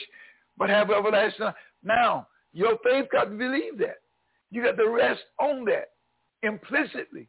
but 0.58 0.70
have 0.70 0.90
everlasting 0.90 1.46
life. 1.46 1.54
Now, 1.82 2.28
your 2.52 2.78
faith 2.84 3.06
got 3.12 3.24
to 3.24 3.30
believe 3.30 3.78
that. 3.78 3.98
You 4.50 4.62
got 4.62 4.76
to 4.76 4.88
rest 4.88 5.20
on 5.40 5.64
that 5.66 5.90
implicitly, 6.42 7.28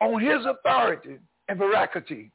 on 0.00 0.20
his 0.20 0.46
authority 0.46 1.18
and 1.48 1.58
veracity. 1.58 2.30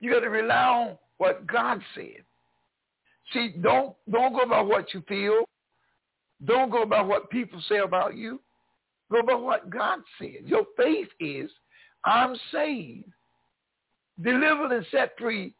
You 0.00 0.12
got 0.12 0.20
to 0.20 0.30
rely 0.30 0.54
on 0.54 0.98
what 1.18 1.46
God 1.46 1.80
said. 1.94 2.24
See, 3.32 3.54
don't 3.60 3.94
don't 4.10 4.32
go 4.32 4.46
by 4.46 4.60
what 4.62 4.92
you 4.94 5.02
feel. 5.06 5.44
Don't 6.44 6.70
go 6.70 6.86
by 6.86 7.02
what 7.02 7.30
people 7.30 7.62
say 7.68 7.78
about 7.78 8.16
you. 8.16 8.40
Go 9.12 9.22
by 9.22 9.34
what 9.34 9.68
God 9.70 10.00
said. 10.18 10.46
Your 10.46 10.64
faith 10.76 11.08
is, 11.18 11.50
I'm 12.04 12.34
saved, 12.52 13.04
delivered 14.22 14.72
and 14.72 14.86
set 14.90 15.12
free 15.18 15.54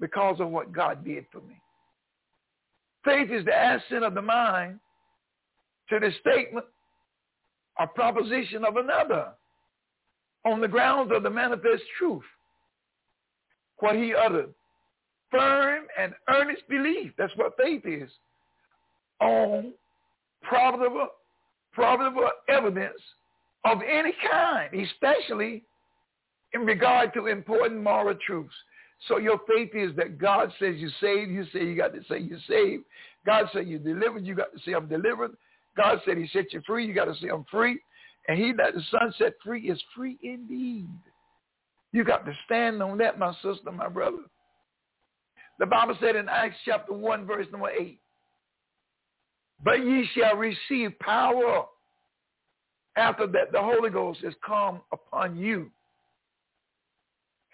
because 0.00 0.40
of 0.40 0.48
what 0.48 0.72
God 0.72 1.04
did 1.04 1.26
for 1.30 1.40
me. 1.42 1.60
Faith 3.04 3.30
is 3.30 3.44
the 3.44 3.74
assent 3.74 4.04
of 4.04 4.14
the 4.14 4.22
mind 4.22 4.78
to 5.88 5.98
the 5.98 6.10
statement 6.20 6.66
or 7.78 7.86
proposition 7.88 8.64
of 8.64 8.76
another 8.76 9.28
on 10.44 10.60
the 10.60 10.68
grounds 10.68 11.12
of 11.14 11.22
the 11.22 11.30
manifest 11.30 11.82
truth, 11.98 12.22
what 13.78 13.96
he 13.96 14.14
uttered. 14.14 14.52
Firm 15.30 15.84
and 15.98 16.12
earnest 16.28 16.62
belief, 16.68 17.12
that's 17.16 17.32
what 17.36 17.52
faith 17.56 17.82
is, 17.84 18.10
on 19.20 19.72
probable, 20.42 21.08
probable 21.72 22.28
evidence 22.48 23.00
of 23.64 23.78
any 23.82 24.14
kind, 24.30 24.70
especially 24.74 25.64
in 26.52 26.62
regard 26.62 27.12
to 27.14 27.26
important 27.26 27.82
moral 27.82 28.16
truths. 28.26 28.54
So 29.08 29.18
your 29.18 29.40
faith 29.48 29.70
is 29.74 29.94
that 29.96 30.18
God 30.18 30.52
says 30.58 30.76
you're 30.76 30.90
saved. 31.00 31.30
You 31.30 31.44
say 31.52 31.64
you 31.64 31.76
got 31.76 31.94
to 31.94 32.00
say 32.08 32.18
you're 32.18 32.38
saved. 32.48 32.84
God 33.24 33.46
said 33.52 33.66
you're 33.66 33.78
delivered. 33.78 34.26
You 34.26 34.34
got 34.34 34.52
to 34.52 34.58
say 34.64 34.72
I'm 34.72 34.88
delivered. 34.88 35.32
God 35.76 36.00
said 36.04 36.18
he 36.18 36.28
set 36.32 36.52
you 36.52 36.60
free. 36.66 36.86
You 36.86 36.94
got 36.94 37.06
to 37.06 37.14
say 37.20 37.28
I'm 37.28 37.44
free. 37.50 37.80
And 38.28 38.38
he 38.38 38.52
that 38.52 38.74
the 38.74 38.82
son 38.90 39.14
set 39.18 39.34
free 39.42 39.70
is 39.70 39.82
free 39.96 40.18
indeed. 40.22 40.88
You 41.92 42.04
got 42.04 42.24
to 42.26 42.32
stand 42.44 42.82
on 42.82 42.98
that, 42.98 43.18
my 43.18 43.32
sister, 43.42 43.72
my 43.72 43.88
brother. 43.88 44.18
The 45.58 45.66
Bible 45.66 45.96
said 46.00 46.16
in 46.16 46.28
Acts 46.28 46.56
chapter 46.64 46.92
1, 46.92 47.26
verse 47.26 47.46
number 47.52 47.70
8, 47.70 47.98
but 49.62 49.84
ye 49.84 50.08
shall 50.14 50.36
receive 50.36 50.98
power 51.00 51.66
after 53.00 53.26
that 53.26 53.52
the 53.52 53.60
Holy 53.60 53.90
Ghost 53.90 54.20
has 54.22 54.34
come 54.46 54.80
upon 54.92 55.36
you. 55.36 55.70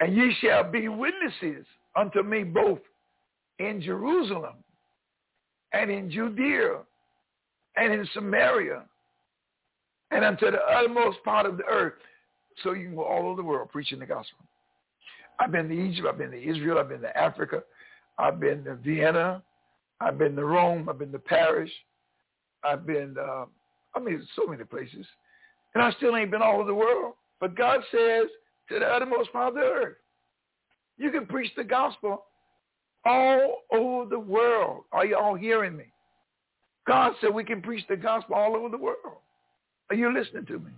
And 0.01 0.15
ye 0.15 0.35
shall 0.41 0.71
be 0.71 0.89
witnesses 0.89 1.65
unto 1.95 2.23
me 2.23 2.43
both 2.45 2.81
in 3.59 3.81
Jerusalem 3.81 4.57
and 5.73 5.91
in 5.91 6.11
Judea 6.11 6.81
and 7.77 7.93
in 7.93 8.07
Samaria 8.13 8.83
and 10.11 10.25
unto 10.25 10.51
the 10.51 10.59
uttermost 10.59 11.19
part 11.25 11.47
of 11.47 11.57
the 11.57 11.65
earth. 11.65 11.95
So 12.63 12.73
you 12.73 12.87
can 12.87 12.97
go 12.97 13.05
all 13.05 13.27
over 13.27 13.37
the 13.37 13.47
world 13.47 13.71
preaching 13.71 13.99
the 13.99 14.07
gospel. 14.07 14.45
I've 15.39 15.53
been 15.53 15.69
to 15.69 15.75
Egypt. 15.75 16.09
I've 16.11 16.19
been 16.19 16.31
to 16.31 16.43
Israel. 16.43 16.79
I've 16.79 16.89
been 16.89 17.03
to 17.03 17.17
Africa. 17.17 17.63
I've 18.19 18.41
been 18.41 18.65
to 18.65 18.77
Vienna. 18.77 19.43
I've 20.01 20.19
been 20.19 20.37
to 20.37 20.45
Rome. 20.45 20.89
I've 20.89 20.99
been 20.99 21.13
to 21.13 21.19
Paris. 21.19 21.71
I've 22.65 22.87
been, 22.87 23.17
uh, 23.19 23.45
I 23.95 24.01
mean, 24.01 24.27
so 24.35 24.47
many 24.47 24.65
places. 24.65 25.07
And 25.77 25.85
I 25.85 25.93
still 25.99 26.17
ain't 26.17 26.31
been 26.31 26.41
all 26.41 26.55
over 26.55 26.65
the 26.65 26.75
world. 26.75 27.17
But 27.39 27.55
God 27.55 27.83
says 27.91 28.29
to 28.71 28.79
the 28.79 28.87
uttermost 28.87 29.31
part 29.31 29.49
of 29.49 29.55
the 29.57 29.61
earth, 29.61 29.97
you 30.97 31.11
can 31.11 31.27
preach 31.27 31.53
the 31.55 31.65
gospel 31.65 32.25
all 33.05 33.59
over 33.71 34.09
the 34.09 34.19
world. 34.19 34.85
Are 34.91 35.05
you 35.05 35.19
all 35.19 35.35
hearing 35.35 35.77
me? 35.77 35.85
God 36.87 37.13
said 37.21 37.35
we 37.35 37.45
can 37.45 37.61
preach 37.61 37.85
the 37.91 37.97
gospel 37.97 38.37
all 38.37 38.57
over 38.57 38.71
the 38.71 38.79
world. 38.79 39.19
Are 39.91 39.97
you 39.97 40.19
listening 40.19 40.47
to 40.47 40.59
me? 40.59 40.71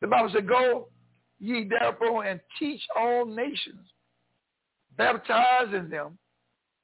The 0.00 0.06
Bible 0.06 0.30
said, 0.32 0.46
go 0.46 0.86
ye 1.40 1.68
therefore 1.68 2.24
and 2.24 2.38
teach 2.56 2.82
all 2.96 3.26
nations, 3.26 3.84
baptizing 4.96 5.88
them 5.88 6.16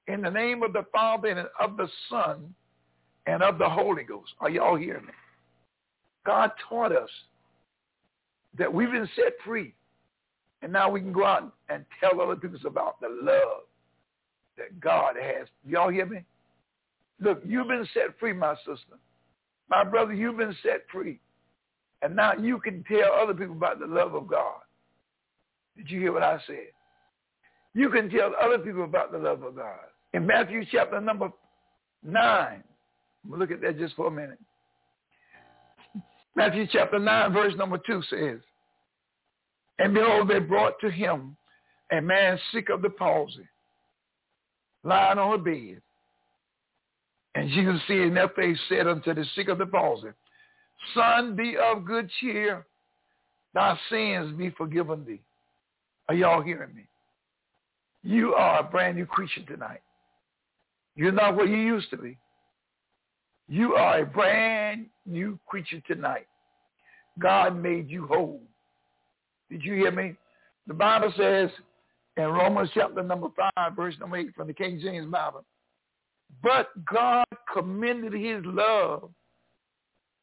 in 0.09 0.21
the 0.21 0.31
name 0.31 0.64
of 0.64 0.73
the 0.73 0.85
Father 0.90 1.29
and 1.29 1.47
of 1.61 1.77
the 1.77 1.88
Son 2.09 2.53
and 3.27 3.40
of 3.40 3.59
the 3.59 3.69
Holy 3.71 4.03
Ghost. 4.03 4.33
Are 4.40 4.51
y'all 4.51 4.75
hearing 4.75 5.07
me? 5.07 5.12
God 6.25 6.51
taught 6.69 6.93
us 6.93 7.11
that 8.59 8.73
we've 8.73 8.91
been 8.91 9.09
set 9.17 9.33
free. 9.45 9.75
And 10.63 10.73
now 10.73 10.91
we 10.91 11.01
can 11.01 11.13
go 11.13 11.25
out 11.25 11.55
and 11.69 11.85
tell 12.01 12.21
other 12.21 12.37
people 12.37 12.59
about 12.67 13.01
the 13.01 13.09
love 13.09 13.63
that 14.59 14.79
God 14.81 15.15
has. 15.17 15.49
Y'all 15.67 15.89
hear 15.89 16.07
me? 16.07 16.23
Look, 17.19 17.41
you've 17.45 17.69
been 17.69 17.89
set 17.95 18.19
free, 18.19 18.33
my 18.33 18.55
sister. 18.57 18.99
My 19.69 19.85
brother, 19.85 20.13
you've 20.13 20.37
been 20.37 20.57
set 20.63 20.85
free. 20.93 21.21
And 22.03 22.17
now 22.17 22.33
you 22.35 22.59
can 22.59 22.85
tell 22.85 23.13
other 23.23 23.35
people 23.35 23.55
about 23.55 23.79
the 23.79 23.87
love 23.87 24.15
of 24.15 24.27
God. 24.27 24.61
Did 25.77 25.91
you 25.91 26.01
hear 26.01 26.13
what 26.13 26.23
I 26.23 26.39
said? 26.47 26.69
You 27.75 27.89
can 27.91 28.11
tell 28.11 28.33
other 28.43 28.59
people 28.59 28.85
about 28.85 29.13
the 29.13 29.19
love 29.19 29.43
of 29.43 29.57
God. 29.57 29.79
In 30.13 30.27
Matthew 30.27 30.65
chapter 30.71 31.01
number 31.01 31.31
9, 32.03 32.65
we'll 33.29 33.39
look 33.39 33.51
at 33.51 33.61
that 33.61 33.79
just 33.79 33.95
for 33.95 34.09
a 34.09 34.11
minute. 34.11 34.39
Matthew 36.37 36.66
chapter 36.71 36.99
9, 36.99 37.33
verse 37.33 37.55
number 37.57 37.79
2 37.79 38.03
says, 38.09 38.40
And 39.79 39.95
behold, 39.95 40.29
they 40.29 40.38
brought 40.38 40.79
to 40.81 40.90
him 40.90 41.37
a 41.93 42.01
man 42.01 42.38
sick 42.53 42.69
of 42.69 42.83
the 42.83 42.90
palsy, 42.90 43.49
lying 44.85 45.19
on 45.19 45.35
a 45.35 45.43
bed. 45.43 45.81
And 47.35 47.49
Jesus 47.51 47.81
seeing 47.87 48.14
their 48.14 48.29
face 48.31 48.59
said 48.69 48.87
unto 48.87 49.14
the 49.14 49.25
sick 49.35 49.49
of 49.49 49.59
the 49.59 49.66
palsy, 49.66 50.09
Son, 50.95 51.37
be 51.37 51.57
of 51.57 51.85
good 51.85 52.11
cheer. 52.21 52.66
Thy 53.53 53.77
sins 53.90 54.37
be 54.38 54.51
forgiven 54.51 55.05
thee. 55.05 55.21
Are 56.09 56.14
y'all 56.14 56.43
hearing 56.43 56.75
me? 56.75 56.87
You 58.03 58.35
are 58.35 58.61
a 58.61 58.62
brand 58.64 58.97
new 58.97 59.07
creature 59.07 59.43
tonight. 59.47 59.83
You're 60.97 61.12
not 61.12 61.37
what 61.37 61.49
you 61.49 61.57
used 61.57 61.90
to 61.90 61.97
be. 61.97 62.16
You 63.51 63.75
are 63.75 63.99
a 63.99 64.07
brand 64.07 64.87
new 65.05 65.37
creature 65.49 65.83
tonight. 65.89 66.29
God 67.19 67.61
made 67.61 67.91
you 67.91 68.07
whole. 68.07 68.41
Did 69.51 69.65
you 69.65 69.75
hear 69.75 69.91
me? 69.91 70.15
The 70.69 70.75
Bible 70.75 71.13
says 71.17 71.51
in 72.17 72.25
Romans 72.25 72.71
chapter 72.73 73.03
number 73.03 73.27
5, 73.57 73.75
verse 73.75 73.97
number 73.99 74.19
8 74.19 74.35
from 74.37 74.47
the 74.47 74.55
King 74.55 74.79
James 74.81 75.11
Bible, 75.11 75.45
but 76.45 76.69
God 76.87 77.25
commended 77.53 78.13
his 78.13 78.41
love 78.45 79.11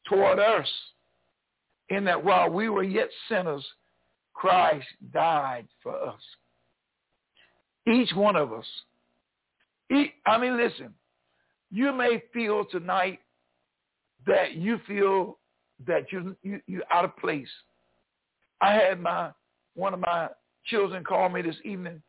toward 0.08 0.40
us 0.40 0.68
in 1.90 2.06
that 2.06 2.24
while 2.24 2.50
we 2.50 2.70
were 2.70 2.84
yet 2.84 3.10
sinners, 3.28 3.66
Christ 4.34 4.88
died 5.12 5.68
for 5.84 6.02
us. 6.02 6.22
Each 7.92 8.14
one 8.16 8.38
of 8.38 8.54
us. 8.54 8.66
I 9.92 10.38
mean, 10.38 10.56
listen, 10.56 10.94
you 11.72 11.94
may 11.94 12.22
feel 12.34 12.66
tonight 12.66 13.20
that 14.26 14.54
you 14.56 14.80
feel 14.88 15.38
that 15.86 16.12
you, 16.12 16.36
you, 16.44 16.62
you're 16.68 16.84
out 16.92 17.06
of 17.06 17.16
place. 17.18 17.48
I 18.62 18.74
had 18.74 19.00
my 19.00 19.32
one 19.76 19.94
of 19.94 20.00
my 20.00 20.30
children 20.66 21.04
call 21.04 21.30
me 21.30 21.42
this 21.42 21.56
evening, 21.64 22.02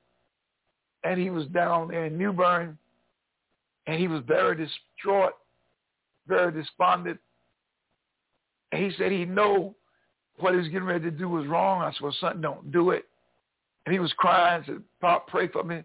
and 1.05 1.21
he 1.21 1.31
was 1.31 1.47
down 1.49 1.89
there 1.89 2.07
in 2.07 2.17
New 2.17 2.33
Bern, 2.33 2.79
and 3.87 4.01
he 4.01 4.09
was 4.09 4.23
very 4.27 4.57
distraught, 4.57 5.35
very 6.27 6.51
despondent. 6.53 7.19
And 8.73 8.83
he 8.83 8.91
said 8.97 9.13
he 9.13 9.25
know 9.25 9.75
what 10.39 10.53
he 10.53 10.59
was 10.59 10.69
getting 10.69 10.85
ready 10.85 11.05
to 11.05 11.11
do 11.11 11.29
was 11.29 11.47
wrong. 11.47 11.83
I 11.83 11.91
said, 11.93 12.03
well, 12.03 12.17
son, 12.21 12.41
don't 12.41 12.71
do 12.71 12.91
it. 12.91 13.05
And 13.87 13.93
he 13.93 13.99
was 13.99 14.13
crying, 14.19 14.63
said, 14.67 14.83
Pop, 15.01 15.29
pray 15.29 15.49
for 15.49 15.65
me. 15.65 15.83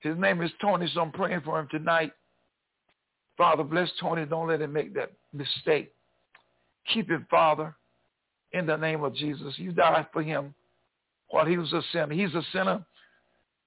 His 0.00 0.18
name 0.18 0.42
is 0.42 0.50
Tony, 0.60 0.90
so 0.92 1.00
I'm 1.00 1.12
praying 1.12 1.42
for 1.44 1.58
him 1.58 1.68
tonight. 1.70 2.12
Father, 3.36 3.64
bless 3.64 3.90
Tony. 4.00 4.24
Don't 4.26 4.48
let 4.48 4.62
him 4.62 4.72
make 4.72 4.94
that 4.94 5.12
mistake. 5.32 5.92
Keep 6.92 7.10
him, 7.10 7.26
Father, 7.30 7.74
in 8.52 8.66
the 8.66 8.76
name 8.76 9.02
of 9.02 9.14
Jesus. 9.14 9.54
You 9.56 9.72
died 9.72 10.06
for 10.12 10.22
him 10.22 10.54
while 11.28 11.46
he 11.46 11.58
was 11.58 11.72
a 11.72 11.82
sinner. 11.92 12.14
He's 12.14 12.34
a 12.34 12.42
sinner. 12.52 12.84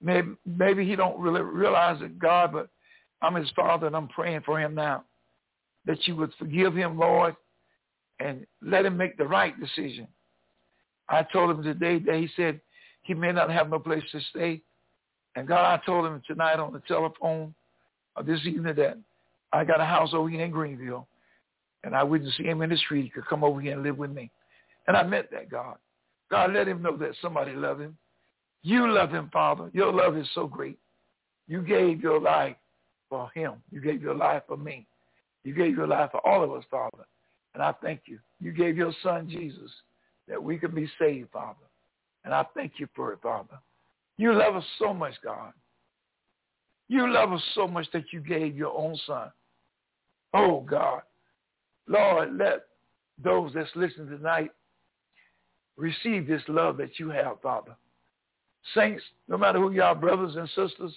Maybe, 0.01 0.29
maybe 0.45 0.87
he 0.87 0.95
don't 0.95 1.19
really 1.19 1.41
realize 1.41 2.01
it, 2.01 2.19
God, 2.19 2.51
but 2.53 2.69
I'm 3.21 3.35
his 3.35 3.49
father, 3.55 3.87
and 3.87 3.95
I'm 3.95 4.07
praying 4.07 4.41
for 4.45 4.59
him 4.59 4.75
now 4.75 5.03
that 5.85 6.05
you 6.05 6.15
would 6.15 6.31
forgive 6.37 6.75
him, 6.75 6.99
Lord, 6.99 7.35
and 8.19 8.45
let 8.61 8.85
him 8.85 8.95
make 8.97 9.17
the 9.17 9.25
right 9.25 9.59
decision. 9.59 10.07
I 11.09 11.23
told 11.23 11.51
him 11.51 11.63
today 11.63 11.99
that 11.99 12.15
he 12.15 12.29
said 12.35 12.59
he 13.03 13.13
may 13.13 13.31
not 13.31 13.49
have 13.49 13.69
no 13.69 13.79
place 13.79 14.03
to 14.11 14.19
stay. 14.29 14.61
And 15.35 15.47
God, 15.47 15.65
I 15.65 15.83
told 15.85 16.05
him 16.05 16.21
tonight 16.27 16.59
on 16.59 16.73
the 16.73 16.81
telephone 16.87 17.55
or 18.15 18.23
this 18.23 18.41
evening 18.45 18.75
that 18.75 18.97
I 19.53 19.63
got 19.63 19.81
a 19.81 19.85
house 19.85 20.09
over 20.13 20.29
here 20.29 20.43
in 20.43 20.51
Greenville, 20.51 21.07
and 21.83 21.95
I 21.95 22.03
wouldn't 22.03 22.33
see 22.33 22.43
him 22.43 22.61
in 22.61 22.69
the 22.69 22.77
street. 22.77 23.03
He 23.03 23.09
could 23.09 23.27
come 23.27 23.43
over 23.43 23.61
here 23.61 23.73
and 23.73 23.83
live 23.83 23.97
with 23.97 24.11
me. 24.11 24.31
And 24.87 24.95
I 24.95 25.03
meant 25.03 25.31
that, 25.31 25.49
God. 25.49 25.77
God, 26.29 26.53
let 26.53 26.67
him 26.67 26.81
know 26.81 26.97
that 26.97 27.15
somebody 27.21 27.53
loved 27.53 27.81
him. 27.81 27.97
You 28.63 28.91
love 28.91 29.11
him, 29.11 29.29
Father. 29.31 29.69
Your 29.73 29.93
love 29.93 30.17
is 30.17 30.27
so 30.33 30.47
great. 30.47 30.77
You 31.47 31.61
gave 31.61 32.01
your 32.01 32.19
life 32.19 32.55
for 33.09 33.29
him. 33.33 33.53
You 33.71 33.79
gave 33.79 34.01
your 34.01 34.15
life 34.15 34.43
for 34.47 34.57
me. 34.57 34.85
You 35.43 35.53
gave 35.53 35.77
your 35.77 35.87
life 35.87 36.11
for 36.11 36.25
all 36.27 36.43
of 36.43 36.51
us, 36.51 36.65
Father. 36.69 37.05
And 37.53 37.63
I 37.63 37.73
thank 37.81 38.01
you. 38.05 38.19
You 38.41 38.51
gave 38.51 38.75
your 38.75 38.91
son, 39.01 39.29
Jesus, 39.29 39.71
that 40.27 40.41
we 40.41 40.57
could 40.57 40.75
be 40.75 40.89
saved, 40.99 41.31
Father. 41.31 41.55
And 42.25 42.33
I 42.33 42.45
thank 42.53 42.73
you 42.77 42.87
for 42.95 43.13
it, 43.13 43.19
Father. 43.23 43.57
You 44.17 44.33
love 44.33 44.55
us 44.55 44.65
so 44.79 44.93
much, 44.93 45.13
God. 45.23 45.53
You 46.89 47.11
love 47.11 47.33
us 47.33 47.41
so 47.53 47.67
much 47.67 47.87
that 47.93 48.05
you 48.11 48.21
gave 48.21 48.55
your 48.55 48.77
own 48.77 48.97
son. 49.05 49.31
Oh, 50.33 50.61
God. 50.61 51.01
Lord, 51.87 52.37
let 52.37 52.65
those 53.23 53.51
that's 53.53 53.69
listening 53.75 54.09
tonight 54.09 54.51
receive 55.75 56.27
this 56.27 56.41
love 56.47 56.77
that 56.77 56.99
you 56.99 57.09
have, 57.09 57.41
Father. 57.41 57.75
Saints, 58.73 59.03
no 59.27 59.37
matter 59.37 59.59
who 59.59 59.71
you 59.71 59.81
are, 59.83 59.95
brothers 59.95 60.35
and 60.35 60.47
sisters, 60.49 60.93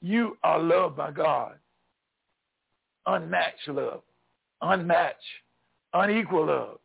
you 0.00 0.36
are 0.42 0.58
loved 0.58 0.96
by 0.96 1.10
God. 1.10 1.54
Unmatched 3.06 3.68
love. 3.68 4.02
Unmatched. 4.62 5.16
Unequal 5.92 6.46
love. 6.46 6.78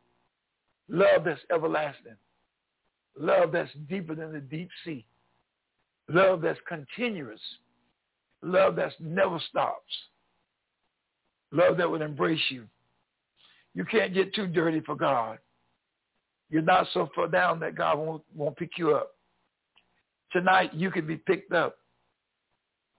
Love 0.90 1.24
that's 1.26 1.40
everlasting. 1.54 2.16
Love 3.18 3.52
that's 3.52 3.72
deeper 3.90 4.16
than 4.16 4.32
the 4.32 4.40
deep 4.40 4.70
sea. 4.84 5.06
Love 6.10 6.42
that's 6.42 6.60
continuous. 6.68 7.40
Love 8.42 8.76
that 8.76 8.92
never 9.00 9.40
stops. 9.50 9.94
Love 11.52 11.78
that 11.78 11.90
will 11.90 12.02
embrace 12.02 12.42
you. 12.50 12.66
You 13.74 13.86
can't 13.86 14.14
get 14.14 14.34
too 14.34 14.48
dirty 14.48 14.82
for 14.82 14.96
God. 14.96 15.38
You're 16.50 16.62
not 16.62 16.88
so 16.94 17.10
far 17.16 17.28
down 17.28 17.60
that 17.62 17.76
God 17.76 17.98
won't, 17.98 18.24
won't 18.36 18.58
pick 18.58 18.72
you 18.78 18.94
up. 18.94 19.12
Tonight, 20.32 20.74
you 20.74 20.92
can 20.92 21.08
be 21.08 21.18
picked 21.18 21.54
up. 21.54 21.78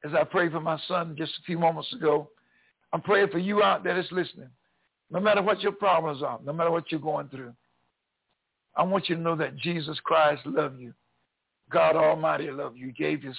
As 0.05 0.12
I 0.15 0.25
prayed 0.25 0.53
for 0.53 0.61
my 0.61 0.79
son 0.88 1.15
just 1.17 1.33
a 1.38 1.43
few 1.45 1.59
moments 1.59 1.93
ago, 1.93 2.31
I'm 2.93 3.03
praying 3.03 3.29
for 3.29 3.38
you 3.38 3.62
out 3.62 3.85
there 3.85 3.95
that's 3.95 4.11
listening. 4.11 4.49
No 5.11 5.21
matter 5.21 5.43
what 5.43 5.61
your 5.61 5.73
problems 5.73 6.23
are, 6.23 6.41
no 6.45 6.53
matter 6.53 6.71
what 6.71 6.91
you're 6.91 7.01
going 7.01 7.29
through, 7.29 7.53
I 8.75 8.83
want 8.85 9.09
you 9.09 9.17
to 9.17 9.21
know 9.21 9.37
that 9.37 9.57
Jesus 9.57 9.99
Christ 10.03 10.43
loves 10.47 10.81
you. 10.81 10.95
God 11.73 11.97
Almighty 11.97 12.51
loved 12.51 12.77
you. 12.77 12.87
He 12.87 12.93
gave 12.93 13.23
his, 13.23 13.37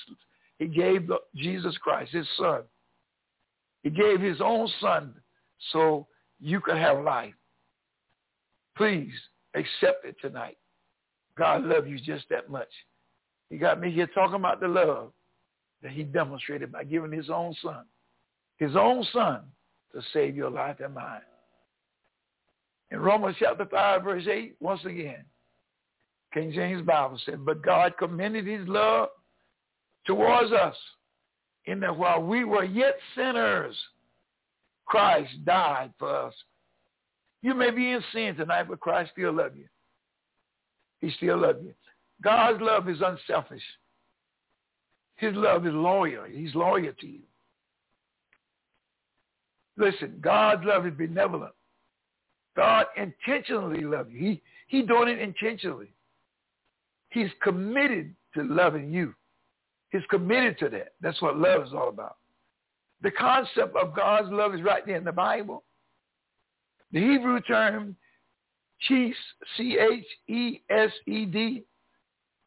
he 0.60 0.68
gave 0.68 1.10
Jesus 1.36 1.78
Christ, 1.78 2.12
his 2.12 2.28
son. 2.38 2.64
He 3.84 3.90
gave 3.90 4.20
his 4.20 4.42
own 4.42 4.68
son 4.80 5.14
so 5.72 6.08
you 6.40 6.60
could 6.62 6.78
have 6.78 7.04
life. 7.04 7.34
Please 8.76 9.14
accept 9.54 10.06
it 10.06 10.16
tonight. 10.22 10.58
God 11.38 11.64
loves 11.64 11.88
you 11.88 12.00
just 12.00 12.26
that 12.30 12.50
much. 12.50 12.70
He 13.50 13.58
got 13.58 13.80
me 13.80 13.92
here 13.92 14.08
talking 14.08 14.36
about 14.36 14.60
the 14.60 14.68
love 14.68 15.12
that 15.82 15.92
he 15.92 16.04
demonstrated 16.04 16.72
by 16.72 16.84
giving 16.86 17.12
his 17.12 17.30
own 17.30 17.56
son, 17.62 17.86
his 18.58 18.76
own 18.76 19.06
son, 19.14 19.42
to 19.94 20.02
save 20.14 20.36
your 20.36 20.50
life 20.50 20.78
and 20.84 20.94
mine. 20.94 21.22
In 22.90 23.00
Romans 23.00 23.36
chapter 23.40 23.66
5, 23.66 24.04
verse 24.04 24.26
8, 24.28 24.56
once 24.60 24.82
again, 24.86 25.24
King 26.34 26.52
James 26.52 26.82
Bible 26.86 27.20
said, 27.26 27.46
but 27.46 27.62
God 27.62 27.94
commended 27.98 28.48
his 28.48 28.68
love 28.68 29.10
towards 30.06 30.52
us 30.52 30.76
in 31.66 31.80
that 31.82 31.96
while 31.96 32.22
we 32.22 32.44
were 32.44 32.64
yet 32.64 32.96
sinners, 33.16 33.76
Christ 34.86 35.32
died 35.46 35.94
for 36.00 36.10
us. 36.28 36.34
You 37.42 37.54
may 37.54 37.72
be 37.72 37.92
in 37.92 38.04
sin 38.12 38.36
tonight, 38.36 38.68
but 38.68 38.80
Christ 38.80 39.12
still 39.14 39.34
loves 39.34 39.56
you. 39.56 39.66
He 41.02 41.12
still 41.12 41.38
loves 41.38 41.60
you. 41.64 41.74
God's 42.24 42.62
love 42.62 42.90
is 42.90 43.02
unselfish. 43.06 43.64
His 45.18 45.36
love 45.36 45.68
is 45.68 45.74
loyal. 45.74 46.24
He's 46.24 46.56
loyal 46.56 46.94
to 47.00 47.08
you. 47.08 47.20
Listen, 49.78 50.18
God's 50.22 50.64
love 50.66 50.86
is 50.86 50.94
benevolent. 50.94 51.54
God 52.56 52.86
intentionally 52.98 53.82
loves 53.82 54.10
you. 54.12 54.20
He, 54.20 54.42
he 54.68 54.82
doing 54.84 55.10
it 55.10 55.20
intentionally. 55.20 55.93
He's 57.14 57.30
committed 57.44 58.14
to 58.34 58.44
loving 58.44 58.92
you. 58.92 59.14
He's 59.92 60.02
committed 60.10 60.58
to 60.60 60.70
that. 60.70 60.94
That's 61.00 61.22
what 61.22 61.38
love 61.38 61.68
is 61.68 61.74
all 61.74 61.90
about. 61.90 62.18
The 63.04 63.12
concept 63.12 63.76
of 63.76 63.96
God's 63.96 64.32
love 64.32 64.56
is 64.56 64.64
right 64.64 64.84
there 64.86 64.96
in 64.96 65.04
the 65.04 65.12
Bible. 65.12 65.64
The 66.92 67.00
Hebrew 67.00 67.40
term 67.42 67.96
chesed, 68.90 69.14
C-H-E-S-E-D, 69.58 70.64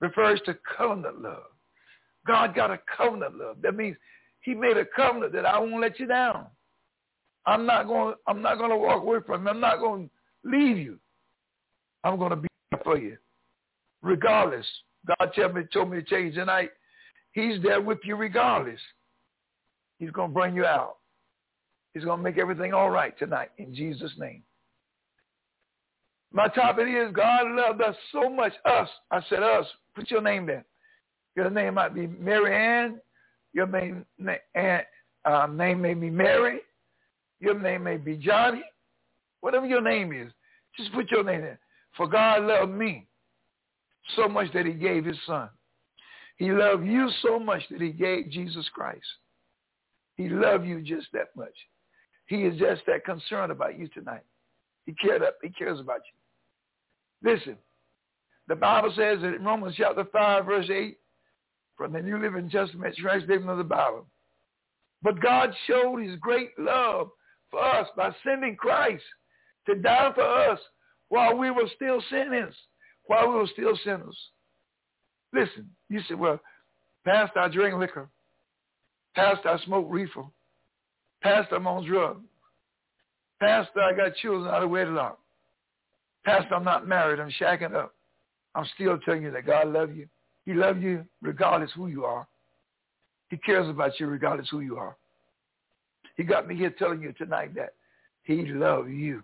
refers 0.00 0.40
to 0.46 0.58
covenant 0.76 1.22
love. 1.22 1.44
God 2.26 2.54
got 2.56 2.72
a 2.72 2.80
covenant 2.96 3.36
love. 3.38 3.58
That 3.62 3.76
means 3.76 3.96
he 4.40 4.52
made 4.54 4.76
a 4.76 4.84
covenant 4.84 5.32
that 5.34 5.46
I 5.46 5.60
won't 5.60 5.80
let 5.80 6.00
you 6.00 6.06
down. 6.06 6.46
I'm 7.46 7.66
not 7.66 7.86
going 7.86 8.16
I'm 8.26 8.42
not 8.42 8.58
going 8.58 8.70
to 8.70 8.76
walk 8.76 9.02
away 9.02 9.18
from 9.24 9.44
you. 9.44 9.50
I'm 9.50 9.60
not 9.60 9.78
going 9.78 10.08
to 10.08 10.50
leave 10.50 10.78
you. 10.78 10.98
I'm 12.02 12.18
going 12.18 12.30
to 12.30 12.36
be 12.36 12.48
there 12.72 12.80
for 12.82 12.98
you. 12.98 13.16
Regardless. 14.02 14.66
God 15.06 15.32
told 15.34 15.54
me, 15.54 15.62
told 15.72 15.90
me 15.90 16.00
to 16.00 16.02
change 16.02 16.34
tonight. 16.34 16.70
He's 17.32 17.62
there 17.62 17.80
with 17.80 17.98
you 18.04 18.16
regardless. 18.16 18.80
He's 19.98 20.10
going 20.10 20.30
to 20.30 20.34
bring 20.34 20.54
you 20.54 20.64
out. 20.64 20.96
He's 21.94 22.04
going 22.04 22.18
to 22.18 22.22
make 22.22 22.38
everything 22.38 22.74
all 22.74 22.90
right 22.90 23.16
tonight 23.18 23.50
in 23.58 23.74
Jesus' 23.74 24.12
name. 24.18 24.42
My 26.32 26.48
topic 26.48 26.88
is 26.88 27.14
God 27.14 27.50
loved 27.52 27.80
us 27.80 27.96
so 28.12 28.28
much. 28.28 28.52
Us. 28.64 28.88
I 29.10 29.20
said 29.28 29.42
us. 29.42 29.66
Put 29.94 30.10
your 30.10 30.20
name 30.20 30.46
there. 30.46 30.64
Your 31.36 31.48
name 31.50 31.74
might 31.74 31.94
be 31.94 32.06
Mary 32.06 32.54
Ann. 32.54 33.00
Your 33.52 33.66
name, 33.66 34.04
uh, 35.24 35.46
name 35.46 35.80
may 35.80 35.94
be 35.94 36.10
Mary. 36.10 36.60
Your 37.40 37.58
name 37.58 37.84
may 37.84 37.96
be 37.96 38.16
Johnny. 38.16 38.62
Whatever 39.40 39.66
your 39.66 39.80
name 39.80 40.12
is, 40.12 40.32
just 40.76 40.92
put 40.92 41.10
your 41.10 41.24
name 41.24 41.40
there. 41.40 41.58
For 41.96 42.06
God 42.06 42.42
loved 42.42 42.72
me 42.72 43.06
so 44.14 44.28
much 44.28 44.52
that 44.52 44.66
he 44.66 44.72
gave 44.72 45.04
his 45.04 45.18
son. 45.26 45.48
He 46.36 46.52
loved 46.52 46.86
you 46.86 47.08
so 47.22 47.38
much 47.38 47.62
that 47.70 47.80
he 47.80 47.90
gave 47.90 48.30
Jesus 48.30 48.68
Christ. 48.74 49.06
He 50.16 50.28
loved 50.28 50.66
you 50.66 50.80
just 50.82 51.08
that 51.12 51.28
much. 51.36 51.54
He 52.26 52.42
is 52.42 52.58
just 52.58 52.82
that 52.86 53.04
concerned 53.04 53.52
about 53.52 53.78
you 53.78 53.88
tonight. 53.88 54.24
He 54.84 54.92
cared 54.92 55.22
up. 55.22 55.36
He 55.42 55.50
cares 55.50 55.80
about 55.80 56.00
you. 56.12 57.30
Listen, 57.30 57.56
the 58.48 58.54
Bible 58.54 58.92
says 58.96 59.22
in 59.22 59.44
Romans 59.44 59.74
chapter 59.76 60.04
5, 60.04 60.44
verse 60.44 60.70
8, 60.70 60.96
from 61.76 61.92
the 61.92 62.00
New 62.00 62.18
Living 62.18 62.48
Testament 62.48 62.94
translation 62.96 63.48
of 63.48 63.58
the 63.58 63.64
Bible. 63.64 64.06
But 65.02 65.20
God 65.20 65.54
showed 65.66 65.98
his 66.02 66.16
great 66.20 66.50
love 66.58 67.10
for 67.50 67.62
us 67.62 67.88
by 67.96 68.10
sending 68.24 68.56
Christ 68.56 69.04
to 69.66 69.74
die 69.74 70.12
for 70.14 70.22
us 70.22 70.58
while 71.08 71.36
we 71.36 71.50
were 71.50 71.68
still 71.74 72.02
sinners, 72.10 72.54
while 73.06 73.28
we 73.28 73.34
were 73.36 73.48
still 73.52 73.78
sinners. 73.84 74.16
Listen, 75.32 75.68
you 75.88 76.00
say, 76.08 76.14
well, 76.14 76.40
past 77.04 77.32
I 77.36 77.48
drink 77.48 77.78
liquor. 77.78 78.08
past 79.14 79.44
I 79.44 79.58
smoke 79.64 79.86
reefer. 79.88 80.24
past 81.22 81.48
I'm 81.52 81.66
on 81.66 81.86
drugs. 81.86 82.20
Pastor, 83.38 83.82
I 83.82 83.92
got 83.94 84.16
children 84.16 84.52
out 84.52 84.62
of 84.62 84.70
wedlock. 84.70 85.18
past 86.24 86.46
I'm 86.50 86.64
not 86.64 86.88
married. 86.88 87.20
I'm 87.20 87.30
shacking 87.38 87.74
up. 87.74 87.94
I'm 88.54 88.66
still 88.74 88.98
telling 89.04 89.22
you 89.22 89.30
that 89.32 89.46
God 89.46 89.68
loves 89.68 89.92
you. 89.94 90.08
He 90.46 90.54
loves 90.54 90.80
you 90.80 91.04
regardless 91.20 91.70
who 91.74 91.88
you 91.88 92.04
are. 92.04 92.26
He 93.28 93.36
cares 93.36 93.68
about 93.68 93.98
you 94.00 94.06
regardless 94.06 94.48
who 94.48 94.60
you 94.60 94.78
are. 94.78 94.96
He 96.16 96.22
got 96.22 96.48
me 96.48 96.56
here 96.56 96.74
telling 96.78 97.02
you 97.02 97.12
tonight 97.12 97.54
that 97.56 97.74
he 98.22 98.46
loves 98.46 98.88
you. 98.88 99.22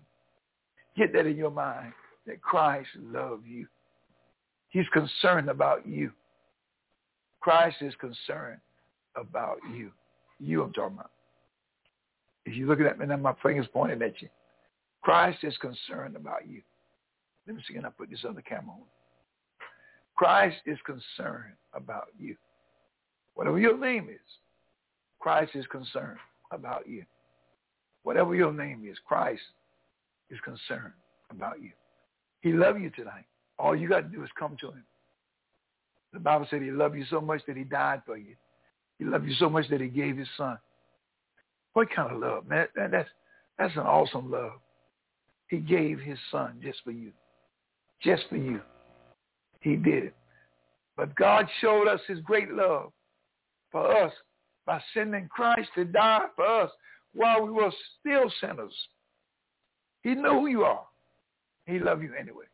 Get 0.96 1.14
that 1.14 1.26
in 1.26 1.36
your 1.36 1.50
mind, 1.50 1.94
that 2.26 2.40
Christ 2.42 2.88
loves 3.00 3.44
you. 3.46 3.66
He's 4.68 4.88
concerned 4.92 5.48
about 5.48 5.87
you. 5.87 6.12
Christ 7.40 7.76
is 7.80 7.94
concerned 8.00 8.61
about 9.16 9.58
you. 9.74 9.90
You 10.38 10.62
I'm 10.62 10.72
talking 10.72 10.96
about. 10.96 11.11
If 12.44 12.54
you're 12.54 12.68
looking 12.68 12.87
at 12.87 12.98
me 12.98 13.06
now, 13.06 13.16
my 13.16 13.35
finger's 13.42 13.66
pointing 13.72 14.02
at 14.02 14.20
you. 14.20 14.28
Christ 15.02 15.38
is 15.42 15.56
concerned 15.58 16.16
about 16.16 16.48
you. 16.48 16.62
Let 17.46 17.56
me 17.56 17.62
see, 17.66 17.74
can 17.74 17.85
I 17.85 17.90
put 17.90 18.11
this 18.11 18.24
other 18.28 18.40
camera 18.40 18.72
on? 18.72 18.82
Christ 20.16 20.56
is 20.66 20.78
concerned 20.87 21.54
about 21.74 22.08
you. 22.18 22.37
Whatever 23.35 23.58
your 23.58 23.76
name 23.76 24.08
is, 24.08 24.20
Christ 25.18 25.52
is 25.54 25.66
concerned 25.66 26.18
about 26.50 26.88
you. 26.88 27.04
Whatever 28.02 28.35
your 28.35 28.52
name 28.52 28.85
is, 28.88 28.96
Christ 29.06 29.42
is 30.30 30.38
concerned 30.44 30.92
about 31.30 31.61
you. 31.61 31.70
He 32.42 32.52
loves 32.52 32.78
you 32.81 32.90
tonight. 32.90 33.24
All 33.59 33.74
you 33.74 33.88
got 33.88 34.00
to 34.00 34.09
do 34.09 34.22
is 34.22 34.31
come 34.38 34.57
to 34.61 34.68
him. 34.68 34.85
The 36.12 36.20
Bible 36.20 36.46
said 36.50 36.61
he 36.62 36.70
loved 36.70 36.96
you 36.96 37.05
so 37.09 37.20
much 37.20 37.40
that 37.46 37.57
he 37.57 37.64
died 37.64 38.02
for 38.05 38.18
you. 38.18 38.35
He 38.98 39.05
loved 39.05 39.26
you 39.26 39.35
so 39.35 39.48
much 39.48 39.68
that 39.70 39.81
he 39.81 39.88
gave 39.88 40.16
his 40.16 40.28
son. 40.37 40.59
What 41.72 41.88
kind 41.94 42.12
of 42.12 42.20
love, 42.20 42.46
man? 42.46 42.66
That's, 42.76 43.09
that's 43.59 43.74
an 43.74 43.81
awesome 43.83 44.31
love. 44.31 44.52
He 45.48 45.59
gave 45.59 46.00
his 46.00 46.18
son 46.31 46.61
just 46.62 46.78
for 46.85 46.90
you. 46.90 47.12
Just 48.02 48.24
for 48.28 48.37
you. 48.37 48.61
He 49.61 49.76
did 49.76 50.05
it. 50.05 50.14
But 50.96 51.14
God 51.14 51.46
showed 51.61 51.88
us 51.88 52.00
his 52.07 52.18
great 52.20 52.52
love 52.52 52.92
for 53.70 54.05
us 54.05 54.12
by 54.66 54.81
sending 54.92 55.28
Christ 55.28 55.68
to 55.76 55.85
die 55.85 56.26
for 56.37 56.44
us 56.44 56.70
while 57.14 57.44
we 57.44 57.50
were 57.50 57.72
still 58.00 58.31
sinners. 58.40 58.74
He 60.02 60.14
knew 60.14 60.40
who 60.40 60.46
you 60.48 60.64
are. 60.64 60.85
He 61.66 61.79
loved 61.79 62.03
you 62.03 62.12
anyway. 62.18 62.44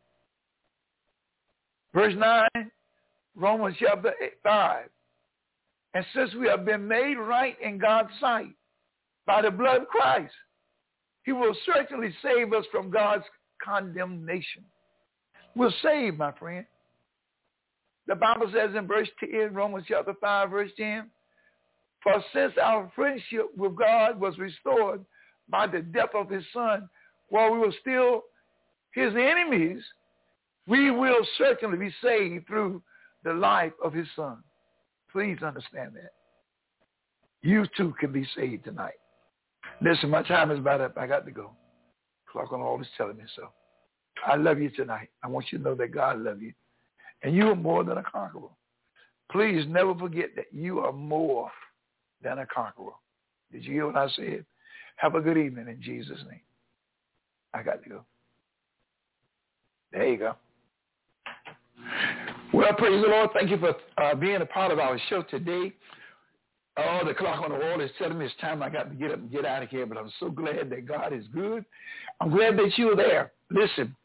Verse 1.94 2.14
9, 2.16 2.70
Romans 3.34 3.76
chapter 3.78 4.12
5. 4.42 4.84
And 5.94 6.04
since 6.14 6.34
we 6.34 6.46
have 6.48 6.64
been 6.64 6.86
made 6.86 7.16
right 7.16 7.56
in 7.62 7.78
God's 7.78 8.10
sight 8.20 8.54
by 9.26 9.42
the 9.42 9.50
blood 9.50 9.82
of 9.82 9.88
Christ, 9.88 10.34
he 11.24 11.32
will 11.32 11.54
certainly 11.66 12.14
save 12.22 12.52
us 12.52 12.64
from 12.70 12.90
God's 12.90 13.24
condemnation. 13.64 14.64
We're 15.56 15.72
saved, 15.82 16.18
my 16.18 16.32
friend. 16.32 16.64
The 18.06 18.14
Bible 18.14 18.50
says 18.54 18.70
in 18.76 18.86
verse 18.86 19.08
10, 19.20 19.52
Romans 19.52 19.84
chapter 19.88 20.14
5, 20.20 20.50
verse 20.50 20.70
10, 20.76 21.10
For 22.02 22.14
since 22.32 22.52
our 22.62 22.90
friendship 22.94 23.48
with 23.56 23.76
God 23.76 24.20
was 24.20 24.38
restored 24.38 25.04
by 25.48 25.66
the 25.66 25.80
death 25.80 26.14
of 26.14 26.30
his 26.30 26.44
son, 26.54 26.88
while 27.28 27.52
we 27.52 27.58
were 27.58 27.74
still 27.80 28.22
his 28.98 29.14
enemies, 29.14 29.82
we 30.66 30.90
will 30.90 31.26
certainly 31.38 31.78
be 31.78 31.94
saved 32.02 32.46
through 32.46 32.82
the 33.24 33.32
life 33.32 33.72
of 33.82 33.92
his 33.92 34.06
son. 34.14 34.38
Please 35.10 35.38
understand 35.42 35.92
that. 35.94 36.12
You 37.42 37.66
too 37.76 37.94
can 37.98 38.12
be 38.12 38.26
saved 38.36 38.64
tonight. 38.64 38.98
Listen, 39.80 40.10
my 40.10 40.22
time 40.22 40.50
is 40.50 40.58
about 40.58 40.80
up. 40.80 40.98
I 40.98 41.06
got 41.06 41.24
to 41.24 41.30
go. 41.30 41.52
Clock 42.30 42.52
on 42.52 42.60
all 42.60 42.80
is 42.80 42.86
telling 42.96 43.16
me 43.16 43.24
so. 43.36 43.48
I 44.26 44.36
love 44.36 44.58
you 44.58 44.70
tonight. 44.70 45.08
I 45.22 45.28
want 45.28 45.46
you 45.50 45.58
to 45.58 45.64
know 45.64 45.74
that 45.76 45.94
God 45.94 46.18
loves 46.18 46.42
you. 46.42 46.52
And 47.22 47.34
you 47.34 47.48
are 47.48 47.56
more 47.56 47.84
than 47.84 47.98
a 47.98 48.02
conqueror. 48.02 48.48
Please 49.30 49.64
never 49.68 49.94
forget 49.94 50.30
that 50.36 50.46
you 50.52 50.80
are 50.80 50.92
more 50.92 51.50
than 52.22 52.38
a 52.38 52.46
conqueror. 52.46 52.92
Did 53.52 53.64
you 53.64 53.72
hear 53.72 53.86
what 53.86 53.96
I 53.96 54.08
said? 54.16 54.44
Have 54.96 55.14
a 55.14 55.20
good 55.20 55.38
evening 55.38 55.68
in 55.68 55.80
Jesus' 55.80 56.18
name. 56.28 56.40
I 57.54 57.62
got 57.62 57.82
to 57.84 57.88
go. 57.88 58.04
There 59.92 60.08
you 60.08 60.18
go. 60.18 60.34
Well, 62.52 62.72
praise 62.74 63.02
the 63.02 63.08
Lord. 63.08 63.30
Thank 63.34 63.50
you 63.50 63.58
for 63.58 63.74
uh, 64.02 64.14
being 64.14 64.40
a 64.40 64.46
part 64.46 64.72
of 64.72 64.78
our 64.78 64.98
show 65.08 65.22
today. 65.22 65.72
Oh, 66.76 67.00
the 67.04 67.14
clock 67.14 67.42
on 67.42 67.50
the 67.50 67.56
wall 67.56 67.80
is 67.80 67.90
telling 67.98 68.18
me 68.18 68.26
it's 68.26 68.34
time 68.40 68.62
I 68.62 68.68
got 68.68 68.88
to 68.88 68.94
get 68.94 69.10
up 69.10 69.18
and 69.18 69.28
get 69.30 69.44
out 69.44 69.64
of 69.64 69.68
here, 69.68 69.84
but 69.84 69.98
I'm 69.98 70.12
so 70.20 70.30
glad 70.30 70.70
that 70.70 70.86
God 70.86 71.12
is 71.12 71.24
good. 71.34 71.64
I'm 72.20 72.30
glad 72.30 72.56
that 72.56 72.70
you're 72.76 72.94
there. 72.94 73.32
Listen, 73.50 73.96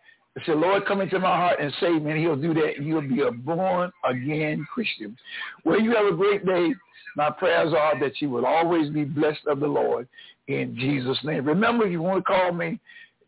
Say, 0.46 0.54
Lord, 0.54 0.86
come 0.86 1.02
into 1.02 1.20
my 1.20 1.36
heart 1.36 1.60
and 1.60 1.74
save 1.80 2.02
me. 2.02 2.12
And 2.12 2.20
he'll 2.20 2.36
do 2.36 2.54
that. 2.54 2.82
You'll 2.82 3.02
be 3.02 3.22
a 3.22 3.32
born-again 3.32 4.66
Christian. 4.74 5.18
Well, 5.64 5.80
you 5.80 5.96
have 5.96 6.06
a 6.06 6.16
great 6.16 6.46
day. 6.46 6.74
My 7.16 7.32
prayers 7.32 7.74
are 7.74 8.00
that 8.00 8.22
you 8.22 8.30
will 8.30 8.46
always 8.46 8.92
be 8.92 9.04
blessed 9.04 9.48
of 9.48 9.60
the 9.60 9.68
Lord 9.68 10.08
in 10.48 10.76
Jesus' 10.76 11.18
name. 11.24 11.46
Remember, 11.46 11.86
if 11.86 11.92
you 11.92 12.02
want 12.02 12.20
to 12.20 12.24
call 12.24 12.52
me, 12.52 12.80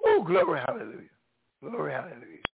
Oh, 0.06 0.24
glory, 0.24 0.62
hallelujah. 0.68 1.10
Glory, 1.62 1.94
hallelujah. 1.94 2.33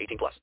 18 0.00 0.18
plus. 0.18 0.40